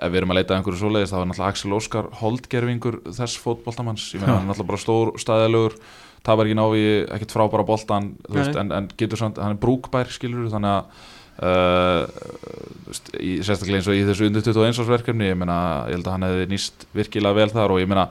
[0.00, 4.14] ef við erum að leita einhverju svoleiðis þá er náttúrulega Axel Óskar holdgerfingur þess fótboltamanns,
[4.14, 5.76] ég meina, hann er náttúrulega bara stór stæðilegur,
[6.24, 6.84] tapar ekki návi
[7.16, 10.84] ekkit frábæra boltan, veist, en, en getur samt, hann er brúkbær skilur, þannig að
[11.40, 12.04] Uh,
[13.16, 16.26] í, sérstaklega eins og í þessu undir 21 ársverkefni ég meina, ég held að hann
[16.26, 18.10] hefði nýst virkilega vel þar og ég meina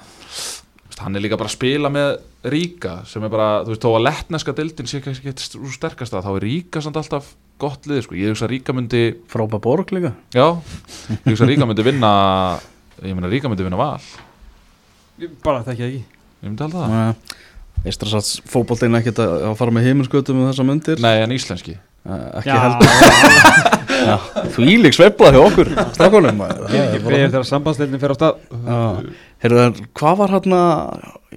[1.00, 2.10] hann er líka bara að spila með
[2.50, 6.24] Ríka sem er bara, þú veist, þó að lettneska dildin sé kannski ekki úr sterkasta
[6.24, 8.16] þá er Ríka samt alltaf gott lið, sko.
[8.16, 10.14] Ég hugsa að Ríka myndi, Frábær borg líka.
[10.36, 12.12] Já ég hugsa að Ríka myndi vinna
[13.04, 14.00] ég meina Ríka myndi vinna val.
[15.44, 15.90] Bara það ekki.
[15.90, 16.02] Ekki
[16.40, 17.36] ég myndi halda það,
[17.88, 21.04] Eistrasats fótboltinn ekkert að að fara með heiminskautum með þessa mundir.
[21.04, 21.78] Nei en íslenski.
[21.80, 21.89] Eh,
[22.39, 22.89] ekki heldur.
[24.56, 25.70] Þú ílík sveifla hjá okkur
[29.43, 30.60] Heyrðu, hvað var hérna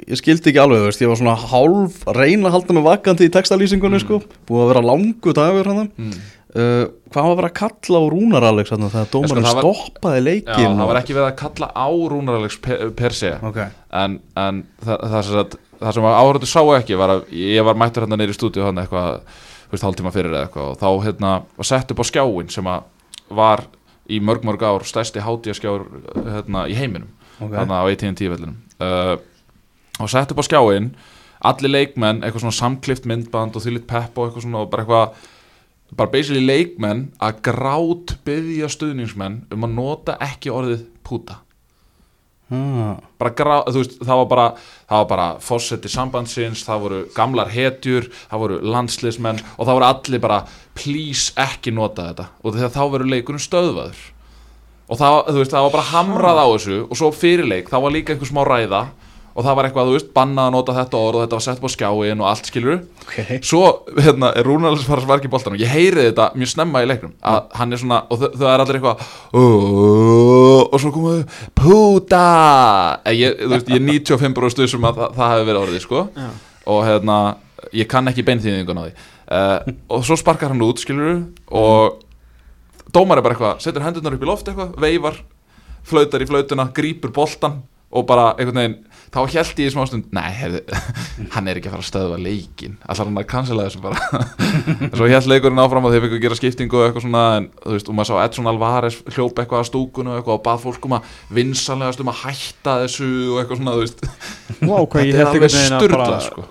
[0.09, 3.27] Ég skildi ekki alveg, þú veist Ég var svona hálf reyna að halda mig vakandi
[3.29, 4.05] í textalýsingunni Mm.
[4.07, 4.21] sko.
[4.49, 6.15] Búið að vera langu dagur hann mm.
[6.57, 9.67] uh, Hvað var að vera að kalla á Rúnar Alex hérna, Þegar dómarinn það var-
[9.67, 13.35] stoppaði já, leikin það var ekki verið að kalla á Rúnaralegs per, per se.
[13.45, 13.59] Ok,
[14.03, 17.77] en, en það, það, sem sagt- það sem áhörðu sá ekki var að ég var
[17.83, 19.21] mættur hérna neyri í stúdíu hann eitthvað,
[19.73, 22.89] veist, hálftíma fyrir eða eitthvað og þá hérna var sett upp á skjáin sem að
[23.33, 23.65] var
[24.13, 27.53] í mörg mörg ár stærsti hátíaskjár hérna í heiminum ok.
[27.55, 29.17] hérna á AT&T vellinum uh,
[30.01, 30.93] og sett upp á skjáin
[31.43, 35.31] allir leikmenn, eitthvað svona samklift myndband og þýlit pepp og eitthvað svona og bara eitthvað
[35.99, 41.41] bara basically leikmenn að grát byggja stuðningsmenn um að nota ekki orðið púta
[43.19, 44.47] bara grá, veist, það var bara
[44.91, 50.25] það bara fósetti sambandsins það voru gamlar hetjur, það voru landsliðsmenn og það voru allir
[50.25, 50.41] bara
[50.79, 52.29] please ekki nota þetta.
[52.43, 54.03] Og þegar þá verður leikurinn stöðvaður.
[54.93, 58.13] Og það, veist, það var bara hamrað á þessu og svo fyrirleik, þá var líka
[58.15, 58.83] einhver smá ræða
[59.33, 61.63] og það var eitthvað, þú veist, bannað að nota þetta orð og þetta var sett
[61.63, 63.31] á skjáin og allt skilur Ok.
[63.45, 63.63] Svo,
[63.97, 67.15] hérna, er Rúnalds fara að sparki boltan og ég heyri þetta mjög snemma í leiknum
[67.33, 69.07] að hann er svona, og þau, er allir eitthvað
[70.73, 71.25] og svo komuðu
[71.59, 72.23] púta!
[73.09, 75.85] Eh, ég, þú veist, ég er 95% stuð sem að það, það hefur verið orðið,
[75.87, 76.05] sko.
[76.17, 76.31] Já.
[76.73, 77.19] og hérna,
[77.75, 78.95] ég kann ekki beinþýðingun á því.
[79.33, 82.03] Uh, og svo sparkar hann út, skilur og
[82.93, 85.23] dómar er bara eitthvað, setur hendurnar upp í loft eitthvað, veifar
[85.89, 87.63] flautar í flautuna, grípur boltan
[87.93, 88.77] og bara einhvern veginn,
[89.13, 90.63] þá held ég í smá stund nei, heyrðu,
[91.35, 94.23] hann er ekki að fara að stöðva leikin, allar hann að cancela þessu bara.
[94.97, 97.77] Svo held leikurinn áfram og þeir fikk að gera skiptingu og eitthvað svona en, þú
[97.77, 100.89] veist, og maður sá Edson Alvarez hljópa eitthvað að stúkunu og eitthvað og bað fólk
[100.89, 104.05] um að vinsanlegast um að hætta þessu og eitthvað svona, þú veist.
[104.63, 106.49] Ég þetta er alveg að bara sko.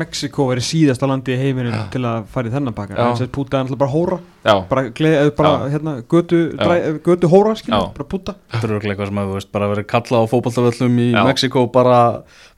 [0.00, 1.82] Mexiko verið síðasta landi í heiminum Já.
[1.92, 2.86] til að fara í þennan Já.
[2.94, 6.40] en þess að púta er alltaf bara hóra já, bara, gleð, eða bara hérna, götu,
[6.58, 6.74] dræ,
[7.06, 7.92] götu hóra skilja, Já.
[7.98, 11.08] bara púta Þetta er örugglega eitthvað sem bara verið kallað á fótballtaföllum í.
[11.28, 12.02] Mexiko bara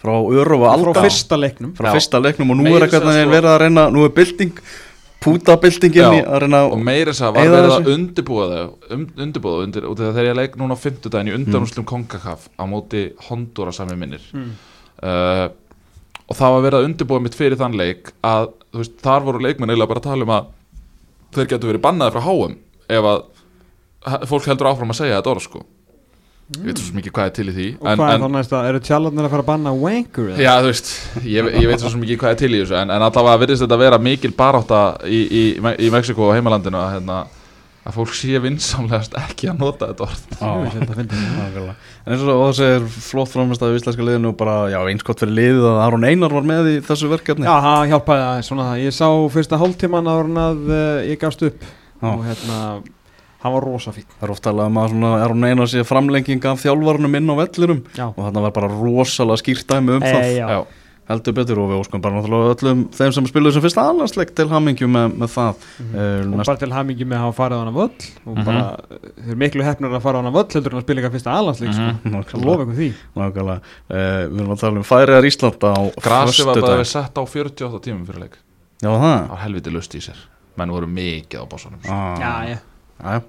[0.02, 3.08] frá öru og frá alda fyrsta leiknum frá fyrsta leiknum og nú Meira er eitthvað
[3.12, 4.60] að sko, verið að reyna nú er bylting,
[5.24, 6.10] pútabyltingin Já.
[6.18, 9.64] í að reyna og meira þess að var verið að undirbúa þau um, undirbúa þau
[9.66, 13.96] undir, og þegar ég leik núna á fimmtudaginn í undanúslum Konkakaf á móti Honduras sami
[14.00, 14.50] minnir mm.
[15.00, 15.46] uh,
[16.24, 19.72] og það var verið að undirbúa mitt fyrir þann leik að veist, þar voru leikmenn
[19.72, 20.50] eiginlega bara að tala um að
[21.36, 22.58] þeir getur verið bannaði frá háum
[22.94, 25.64] ef að fólk heldur áfram að segja þetta orð sko
[26.54, 28.80] ég veit svo mikið hvað er til í því og hvað er þá næsta, eru
[28.84, 30.42] tjallarnir að fara að banna wanker eða?
[30.44, 30.90] Já, þú veist,
[31.24, 33.78] ég, ég veit svo mikið hvað er til í þessu en, en allavega virðist þetta
[33.80, 37.16] vera mikil barátta í, í, í Mexiko og heimalandinu að, hérna,
[37.84, 40.22] að fólk sé vinsamlegast ekki að nota þetta orð.
[40.40, 40.76] Að.
[40.88, 41.74] Nákvæmlega.
[42.04, 45.68] En eins og þessi er flott framist af íslenska liðinu bara, já, einskott fyrir liðið
[45.68, 47.44] að Aron Einar var með í þessu verkefni.
[47.44, 48.82] Já, það hjálpaði aðeins svona það.
[48.86, 51.66] Ég sá fyrsta hálftíman áður en að uh, ég gafst upp.
[52.04, 52.08] Já.
[52.10, 52.56] og hérna,
[53.44, 56.48] hann var rosa fín Það er oft talað um að svona Aron Einar sé framlenging
[56.50, 57.84] af þjálfarnum inn á vellinum.
[57.96, 60.18] Já, og þarna var bara rosalega skýrt dæmi um það.
[60.20, 60.46] e, já.
[60.50, 64.30] Já, heldur betur og við óskum bara náttúrulega öllum þeim sem spiluðu sem fyrsta alhansleik
[64.36, 65.64] til hamingju með, með það.
[65.82, 65.94] Mhm.
[65.94, 68.06] uh, og næst, bara til hamingi með að hafa farið á hana völl.
[68.24, 68.44] Og Mhm.
[68.44, 68.62] bara,
[69.20, 71.36] þeir eru miklu hefnar að fara á hana völl heldur en að spila eitthvað fyrsta
[71.36, 72.04] alansleik mm -hmm.
[72.04, 72.22] Mhm.
[72.24, 72.38] sko.
[72.44, 72.90] lofa ykkur því.
[73.16, 73.96] Uh,
[74.32, 78.06] við erum að tala um færiðar Ísland á Grasi var bara sett á 48 tímum
[78.06, 78.38] fyrir leik.
[78.82, 79.00] Já það?
[79.00, 80.16] Það var helviti lust í sér.
[80.56, 82.58] Menn voru mikið á bássunum ah, já, já.
[83.02, 83.22] já,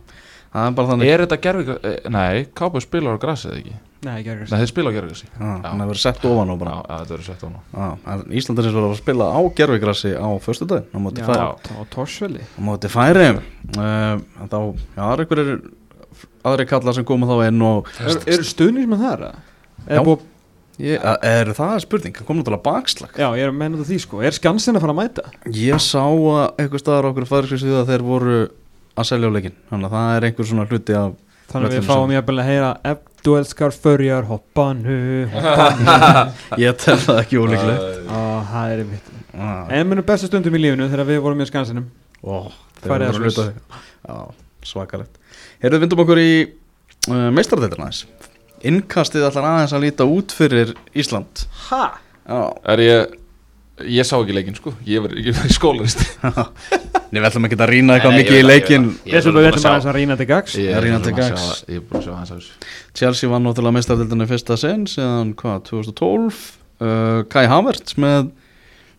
[0.53, 1.07] það er bara þannig.
[1.07, 3.73] Er þetta gerfi Nei, Kápa spilar á grasi eða ekki
[4.05, 6.75] Nei, Nei, þeir spila á gerfi ah, hann hefur verið sett ofan og Já, bara.
[6.75, 7.47] Já, þetta verður sett á.
[7.49, 10.97] Nú ah, en Ísland er eins og verið að spila á gerfigrassi á föstudag á
[11.01, 14.59] móti Já, á Torsveli á móti færi uh, þá,
[14.95, 15.57] já, það er einhverjir
[16.45, 19.25] aðri kallar sem koma þá inn og Eru er stuðnir með það?
[19.25, 19.43] eða?
[19.85, 19.99] Já.
[20.75, 23.13] Er ég, er það spurning, það kom náttúrulega bakslag.
[23.15, 24.19] Já, ég er að menna því sko.
[24.27, 25.23] Er skansin að fara að mæta?
[25.55, 28.39] Ég sá að einhver staðar okkur færiksvísu að þeir voru
[28.95, 31.15] að selja á leikin Þannig að það er einhver svona hluti af
[31.51, 32.71] Þannig að við fáum ég að heyra
[33.25, 35.63] Ef þú elskar förjar, hoppa nu hoppa
[36.61, 38.03] Ég tel það ekki ólíklegt.
[38.13, 39.07] Og það er einmitt.
[39.33, 41.87] Ah, En munu bestu stundum í lífinu þegar við vorum í skansinum.
[42.21, 42.51] Ó,
[42.83, 43.39] þeir Færeyjar voru Sviss.
[43.41, 43.81] hluti af.
[44.05, 45.17] Já, svakalegt.
[45.65, 48.03] Heyrðu, vindum okkur í uh, meistaradeildina aðeins.
[48.69, 51.47] Innkastið ætlar aðeins að líta út fyrir Ísland.
[51.71, 51.81] Ha?
[52.29, 52.39] Já,
[52.75, 53.17] Er ég
[53.83, 54.71] Ég sá ekki leikinn sko.
[54.87, 55.99] Ég var, ég var í skólarist
[57.11, 60.27] Nei, við ætlum ekki að rýna eitthvað mikið í leikin við veitum að rýna til
[60.29, 60.55] gags.
[60.55, 61.43] Ég er búin að gags.
[62.05, 62.55] sjá- hans þessu.
[62.95, 66.39] Chelsea var náttúrulega meistaradeildina í fyrsta sinn síðan, hvað, 2012
[66.79, 68.31] uh, Kai Havertz með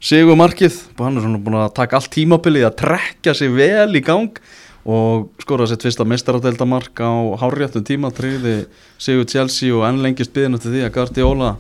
[0.07, 4.05] sigur markið hann er svona búin að taka allt tímabilið að trekja sig vel í
[4.05, 4.41] gang
[4.87, 8.59] og skoraði sitt fyrsta meistaradeildamark á hárjættum tíma tryggði
[9.03, 11.55] sigur Chelsea og enn lengist byggðin eftir því að Guardiola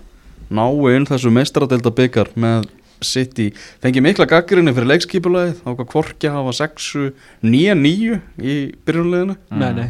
[0.52, 2.68] nái inn þessu meistaradeildabikar með
[3.04, 3.50] City,
[3.82, 6.90] fengi mikla gaggrinni fyrir leikskipulagið, þá hvað kvorki hafa 6,
[7.44, 9.88] 9, 9 í byrjunleginu Nei, nei.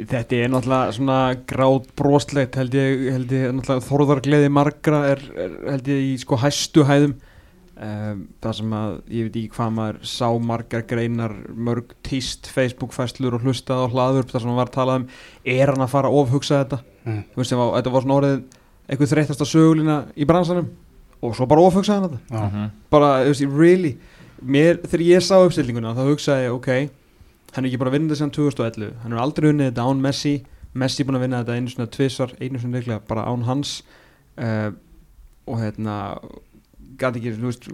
[0.00, 1.16] Þetta er náttúrulega svona
[1.50, 3.50] grátt broslegt held ég, held ég.
[3.52, 7.18] Náttúrulega þorðargleði margra er, er held ég í sko hæstu hæðum.
[7.80, 12.92] Um, það sem að ég veit ekki hvað maður sá margar greinar mörg tíst Facebook
[12.92, 15.06] fæslur og hlustað á hlaður þar sem hann var að tala um
[15.48, 16.78] er hann að fara að ofhugsa þetta?
[17.06, 17.22] Mm.
[17.32, 18.42] þú veist, var, þetta var svona orðið
[18.84, 20.68] eitthvað þreyttasta sögulina í bransanum
[21.22, 22.20] og svo bara ofhugsa hann þetta.
[22.30, 22.40] Já.
[22.50, 22.70] Mhm.
[22.90, 23.96] bara, þú veist, really?
[24.40, 26.90] Mér, þegar ég sá uppstillinguna þá hugsaði ég, ok
[27.54, 30.00] hann er ekki bara að vinna þetta síðan 2011 hann er aldrei unnið þetta án
[30.04, 30.34] Messi.
[30.74, 33.72] Messi er búin að vinna þetta einu svona tvisar einu svona leiklega bara án hans.
[34.38, 34.70] Uh,
[35.50, 35.96] og hérna
[37.00, 37.66] gæti ekki, þú veist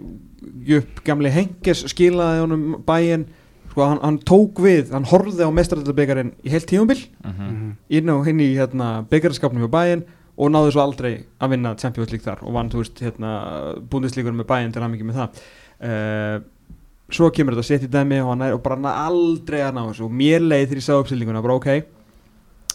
[0.67, 3.27] Jupp, gamli Henges skilaði honum bæinn.
[3.69, 7.03] Sko, hann, hann tók við, hann horfði á mestradaldabegarinn í heilt tímabil.
[7.23, 7.75] Mhm.
[7.89, 10.03] inn á hinn í hérna, byggarskapnum hjá bæinn
[10.37, 13.31] og náði svo aldrei að vinna Champions League þar og vann, þú veist, hérna
[13.89, 15.41] búndisleikur með bæinn til hann ekki með það.
[15.77, 16.37] Uh,
[17.09, 19.83] svo kemur þetta sett í dæmi og hann er og bara ná, aldrei að ná
[19.89, 20.05] þessu.
[20.09, 21.69] Og mér leið þegar ég sá uppsýlinguna bara ok,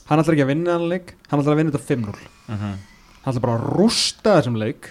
[0.09, 2.73] hann ætlar ekki að vinna hann leik, hann ætlar að vinna þetta 5-0 Mhm.
[3.23, 4.89] hann ætlar bara að rústa þessum leik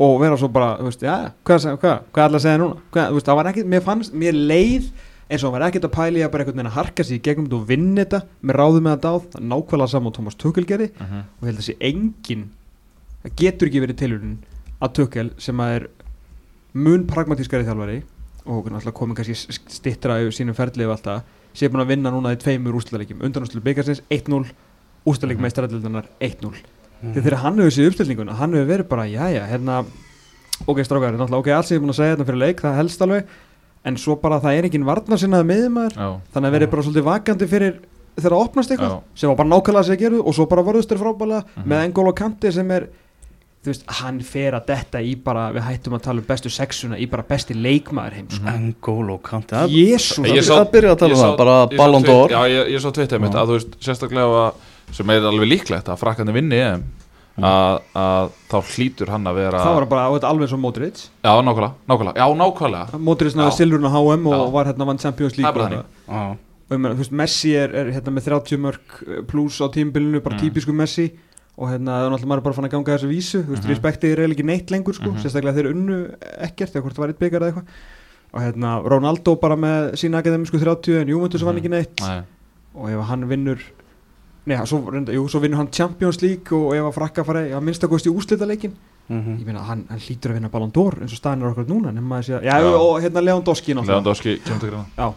[0.00, 2.76] og vera svo bara, þú veist, já, hvað, hvað, hvað, hvað ætlar að segja núna?
[2.94, 4.86] Hvað, þú veist, það var ekkert, mér fannst, mér leið
[5.30, 7.22] eins og hann var ekkert að pæli að bara einhvern veginn að harka sig í
[7.22, 10.14] gegnum þetta og vinna þetta með ráðum með að dáð, það er nákvæmlega saman og
[10.16, 10.88] Thomas Tuchel gerði.
[11.00, 11.20] Mhm.
[11.38, 12.44] og ég held að sé engin
[13.24, 14.36] það getur ekki verið tilhörun
[14.82, 15.86] að Tuchel sem að er
[16.74, 18.02] mun pragmatískari þjálfari
[18.46, 21.22] og náttúrulega komið kannski stittra yfir sínum ferli og allt það,
[21.54, 24.46] sé búin að vinna núna í tveimur úrslalegjum, undanúrslu byggarsins 1-0,
[25.06, 25.46] úrslalegjum Mhm.
[25.46, 26.54] meistarallindanar 1-0
[27.00, 29.84] þegar þegar hann hefur séð uppstillinguna hann hefur verið bara, jæja, hérna
[30.66, 32.76] ok, strákar, náttúrulega, ok, allt sem ég er búin að segja hérna fyrir leik, það
[32.76, 33.24] helst alveg
[33.84, 36.08] en svo bara það er engin varnarsinnaði miðjumæður Já.
[36.34, 37.78] þannig að verið bara svolítið vakandi fyrir
[38.20, 40.90] þegar það opnast eitthvað sem var bara nákvæmlega sem að gera og svo bara varðust
[40.92, 41.68] þér frábælega Mhm.
[41.72, 42.88] með Engolo Kanti sem er
[43.60, 46.96] þú veist, hann fer að detta í bara við hættum að tala um bestu sexuna
[46.96, 48.48] í bara besti leikmaður heims Mhm.
[48.54, 52.40] Engolo Kanti Ég Það sá- það byrja að tala um það, bara Ballon d'Or Já,
[52.48, 53.40] ég, ég svo tvitt einmitt Já.
[53.42, 54.54] að þú veist, sérstaklega að,
[54.92, 56.84] sem er alveg líklegt að frakkandi vinni EM
[57.44, 61.72] að, að þá hlýtur hann að vera það var bara alveg svo Modric Já, nákvæmlega,
[61.88, 63.56] nákvæmlega, já, nákvæmlega Modric náði Já.
[63.60, 64.50] silfurinn á HM og Já.
[64.52, 65.84] var hérna vann Champions League
[66.70, 70.20] og ég meina, þú veist, Messi er, er hérna með 30 mörg pluss á tímbilinu,
[70.22, 70.40] bara Mm.
[70.44, 71.10] típisku Messi
[71.58, 73.72] og hérna, það er náttúrulega maður bara fann að ganga þessu vísu, þú veist, Mhm.
[73.74, 75.18] respektið er eiginlega ekki neitt lengur, sko, Mhm.
[75.18, 77.66] sérstaklega þeir unnu ekkert, eða hvort það var eitt byggar eða eitthvað
[78.32, 81.64] og hérna, Ronaldo bara með sína akademisku 30 en Juventus vann Mhm.
[81.64, 82.22] ekki neitt Nei.
[82.76, 83.58] og ef hann vinnur
[84.50, 87.62] Nei, svo, reynda, jú, svo vinnur hann Champions League og ef að frakka fara að
[87.68, 88.72] minnstakost í úslitaleikin
[89.10, 89.38] Mhm.
[89.40, 91.90] ég meina, hann, hann hlýtur að vinna Ballon d'Or eins og staðin er okkur núna
[91.92, 92.76] nema að segja, já, Já.
[92.78, 93.90] og hérna Lewandowski náttúrulega.
[93.96, 94.84] Lewandowski kemur til greina.
[94.96, 95.12] Já,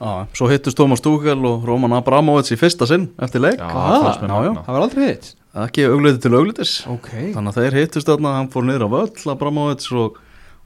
[0.00, 3.56] Já, Svo hittust Tómas Tuchel og Roman Abramovits í fyrsta sinn eftir leik.
[3.58, 4.64] Já, magna.
[4.66, 5.34] það var aldrei hitt.
[5.54, 6.72] Ekki augliti til auglitis.
[6.90, 10.18] Ok, þannig að þeir hittust þarna hann fór niður á völl Abramovits og,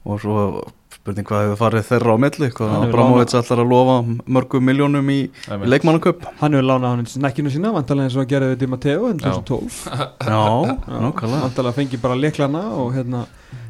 [0.05, 0.67] og svo
[1.09, 3.95] spurning hvað hefur farið þeirra á milli hvað Abramovits ætlar að lofa
[4.37, 5.71] mörgum miljónum í, í Einmitt.
[5.73, 9.09] leikmannaköp Hann hefur lánað hann snekkinu sína vantalega eins og að gera við Di Matteo
[9.09, 10.43] en 2012 Já,
[10.85, 11.43] nákvæmlega.
[11.47, 13.25] vantalega fengi bara leiklana og hérna,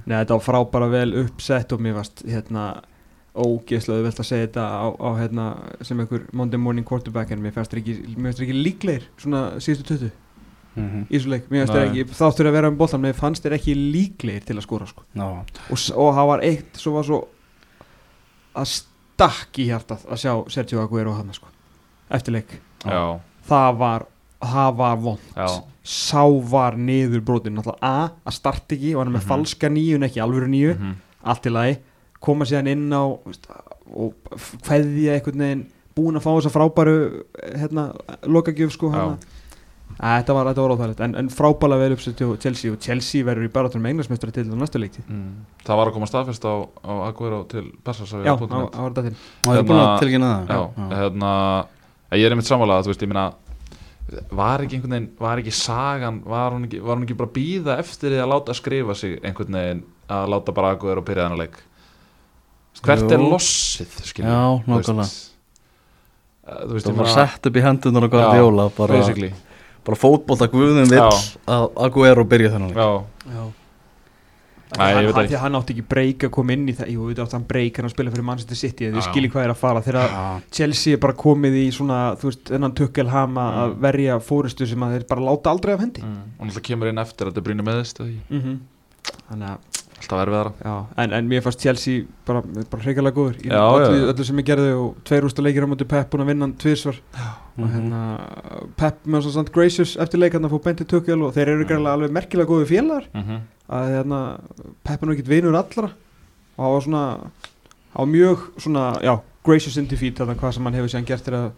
[0.06, 2.70] neða þetta var frábæra vel uppsett og mér varst hérna
[3.40, 5.46] ógeðslega velt að segja þetta á, á hérna,
[5.86, 7.96] sem einhver Monday morning quarterback en mér þeir ekki,
[8.34, 10.10] ekki líklegir svona síðustu tötu
[10.76, 11.08] Mhm.
[11.10, 11.88] í þessu leik, mér þeir Nei.
[12.04, 15.04] ekki þáttur að vera um boltan, mér fannst þeir ekki líklegir til að skora sko.
[15.16, 17.20] Já, og, og það var eitt svo var svo
[18.60, 21.50] að stakk í hjartað að sjá Sergio Aguero hann sko,
[22.12, 22.56] eftir leik.
[22.86, 24.06] Já, það var,
[24.42, 25.48] það var vond já,
[25.84, 29.30] sá var niður brotin A, að starta ekki og hann er með Mhm.
[29.34, 31.78] falska nýju en ekki alvöru nýju, mhm, allt í lagi.
[32.22, 33.48] Koma síðan inn á veist,
[33.96, 34.14] og
[34.64, 35.66] kveðja einhvern veginn
[35.96, 37.24] búin að fá þessa frábæru
[37.58, 37.94] hérna,
[38.24, 39.18] lokagjöf sko hana.
[39.18, 39.39] Æ,
[40.00, 41.02] þetta var, var óþægilegt.
[41.04, 44.56] En, en frábæla vel uppsett hjá Chelsea og Chelsea verður í baratunum englarsmestari til á
[44.56, 45.34] næstu leikti mm.
[45.68, 46.54] Það var að koma staðfest á,
[46.88, 49.20] á Aguero til Persas já, það var það var þetta til.
[49.44, 50.56] Það er búin að Hérna- tilkynna það.
[50.56, 51.34] Já, hérna
[52.18, 53.28] Ég er einmitt sammála, þú veist, ég meina
[54.34, 57.36] Var ekki einhvern veginn, var ekki sagan Var hún ekki, var hún ekki bara að
[57.36, 61.44] býða eftir því að láta skrifa sig einhvern veginn Að láta bara Aguero byrja þennan
[61.44, 61.60] leik?
[62.80, 63.12] Hvert Jú.
[63.14, 64.42] er lossið, skiljum Já,
[64.72, 65.12] nákvæmlega.
[66.50, 69.30] Þú veist, Það ég var meina sett upp í hendunar og Guardiola bara, Basically,
[69.90, 72.78] bara fótbolta guðum vill að Aguero byrja þennan leik.
[72.78, 73.48] já, já
[74.78, 75.32] Nei, ég hann, veit hann, ekki.
[75.34, 77.46] því að hann átti ekki breyk að koma inn í það jú, við átti hann
[77.50, 79.06] breyk hann að spila fyrir Manchester City þið já.
[79.08, 80.12] skiljið hvað er að fara þegar.
[80.54, 83.58] Chelsea er bara komið í svona þú veist, þennan tukkelhama Mm.
[83.64, 86.22] að verja fóristu sem að þeir bara láta aldrei af hendi mm.
[86.38, 88.60] Og náttúrulega kemur inn eftir að þetta brýnir meðist mm -hmm.
[89.32, 89.58] þannig að
[90.10, 90.52] Alltaf erfiðara.
[90.66, 94.06] Já, en, en mér fannst Chelsea bara, bara hreikalega góður í Já, öllu, já.
[94.10, 96.56] öllu sem ég gerði og tveir úrsta leikir á móti Pep búin að vinna hann
[96.58, 96.98] tvisvar.
[97.60, 97.70] Og Mhm.
[97.76, 98.00] hérna
[98.80, 101.66] Pep með svo samt gracious eftir leik hann að fá beinti tukkel og þeir eru
[101.70, 103.06] greinlega alveg merkilega góði félagar.
[103.14, 103.40] Mm -hmm.
[103.70, 104.40] að hérna
[104.84, 105.92] Pep er nú ekkert vinur allra.
[106.58, 107.18] Og það var svona
[107.96, 111.34] var mjög svona, já, gracious in defeat þannig hvað sem hann hefur séðan gert er
[111.34, 111.52] að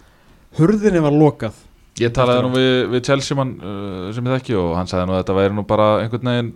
[0.57, 1.53] hurðinni var lokað.
[1.99, 5.13] Ég talaði nú við, við Chelsea mann uh, sem ég þekki og hann sagði nú
[5.13, 6.53] að þetta væri nú bara einhvern veginn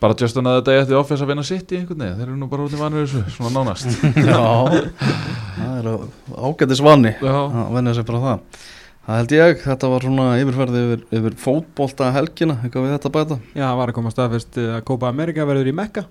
[0.00, 2.36] bara just another day at the office að vinna sitt í einhvern veginn, þeir eru
[2.38, 3.88] nú bara út í vanur þessu, svona nánast.
[4.30, 4.42] Já,
[5.58, 5.88] það er
[6.48, 8.60] ágættis vanni Já, að venja sig bara það.
[9.08, 13.14] Það held ég, þetta var svona yfirferði yfir, yfir fótbolta helgina, eitthvað við þetta að
[13.16, 13.38] bæta.
[13.54, 16.04] Já, það var að koma staðfest að Copa America verður í Mekka.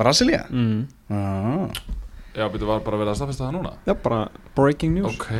[0.00, 0.42] Brasilia?
[0.50, 0.80] mm.
[1.12, 1.86] Já,
[2.34, 3.72] já byrju var bara að vera að staðfesta það núna?
[3.86, 4.20] Já, bara
[4.58, 5.14] breaking news.
[5.14, 5.30] Ok,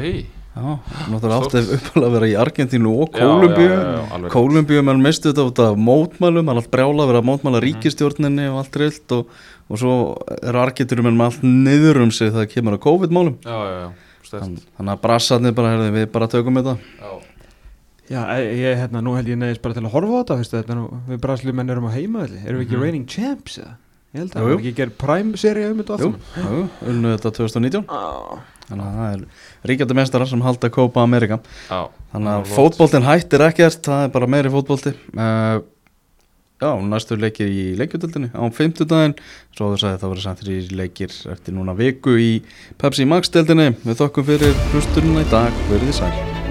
[0.55, 0.79] já,
[1.11, 4.29] náttúrulega átti uppalega að vera í Argentínu og Já, Kólumbíu já, já, já.
[4.35, 7.59] Kólumbíu menn mistu þetta út af mótmælum, það er allt brjála að vera að mótmæla
[7.61, 7.67] Mhm.
[7.67, 9.27] ríkistjórninni og allt trillt og,
[9.71, 9.95] og svo
[10.43, 13.93] eru Argentínu menn með allt niður um sig þegar kemur að COVID-málum Já, já, já,
[14.35, 17.13] Þannig að brassarnir bara, herði, við bara tökum þetta Já,
[18.11, 20.57] já, e- ég, hérna, nú held ég neðist bara til að horfa á þetta veistu,
[20.63, 22.83] þetta er nú, við braslimenn erum á heimaðli erum við ekki Mhm.
[22.83, 23.77] reigning champs eða?
[24.15, 27.15] ég held að það er ekki gerð prime seria um þetta Jú, allt jú, unnu
[27.17, 28.43] þetta 2019 saman.
[28.71, 31.41] Þannig að það er ríkjandi mestarar sem halda Copa America.
[31.69, 31.81] Já.
[32.15, 32.59] Þannig Já, að flott.
[32.59, 34.95] fótboltin hættir ekkert, það er bara meiri fótbolti.
[35.15, 35.63] Uh,
[36.63, 39.17] Já, næstu leikir í leikjutildinni á 50 daginn
[39.57, 42.31] Svo þú sagði það verður samt þrjir leikir eftir núna viku í
[42.81, 46.44] Pepsi Max deildinni Við þokkum fyrir hlusturinn í dag, verið þið sæl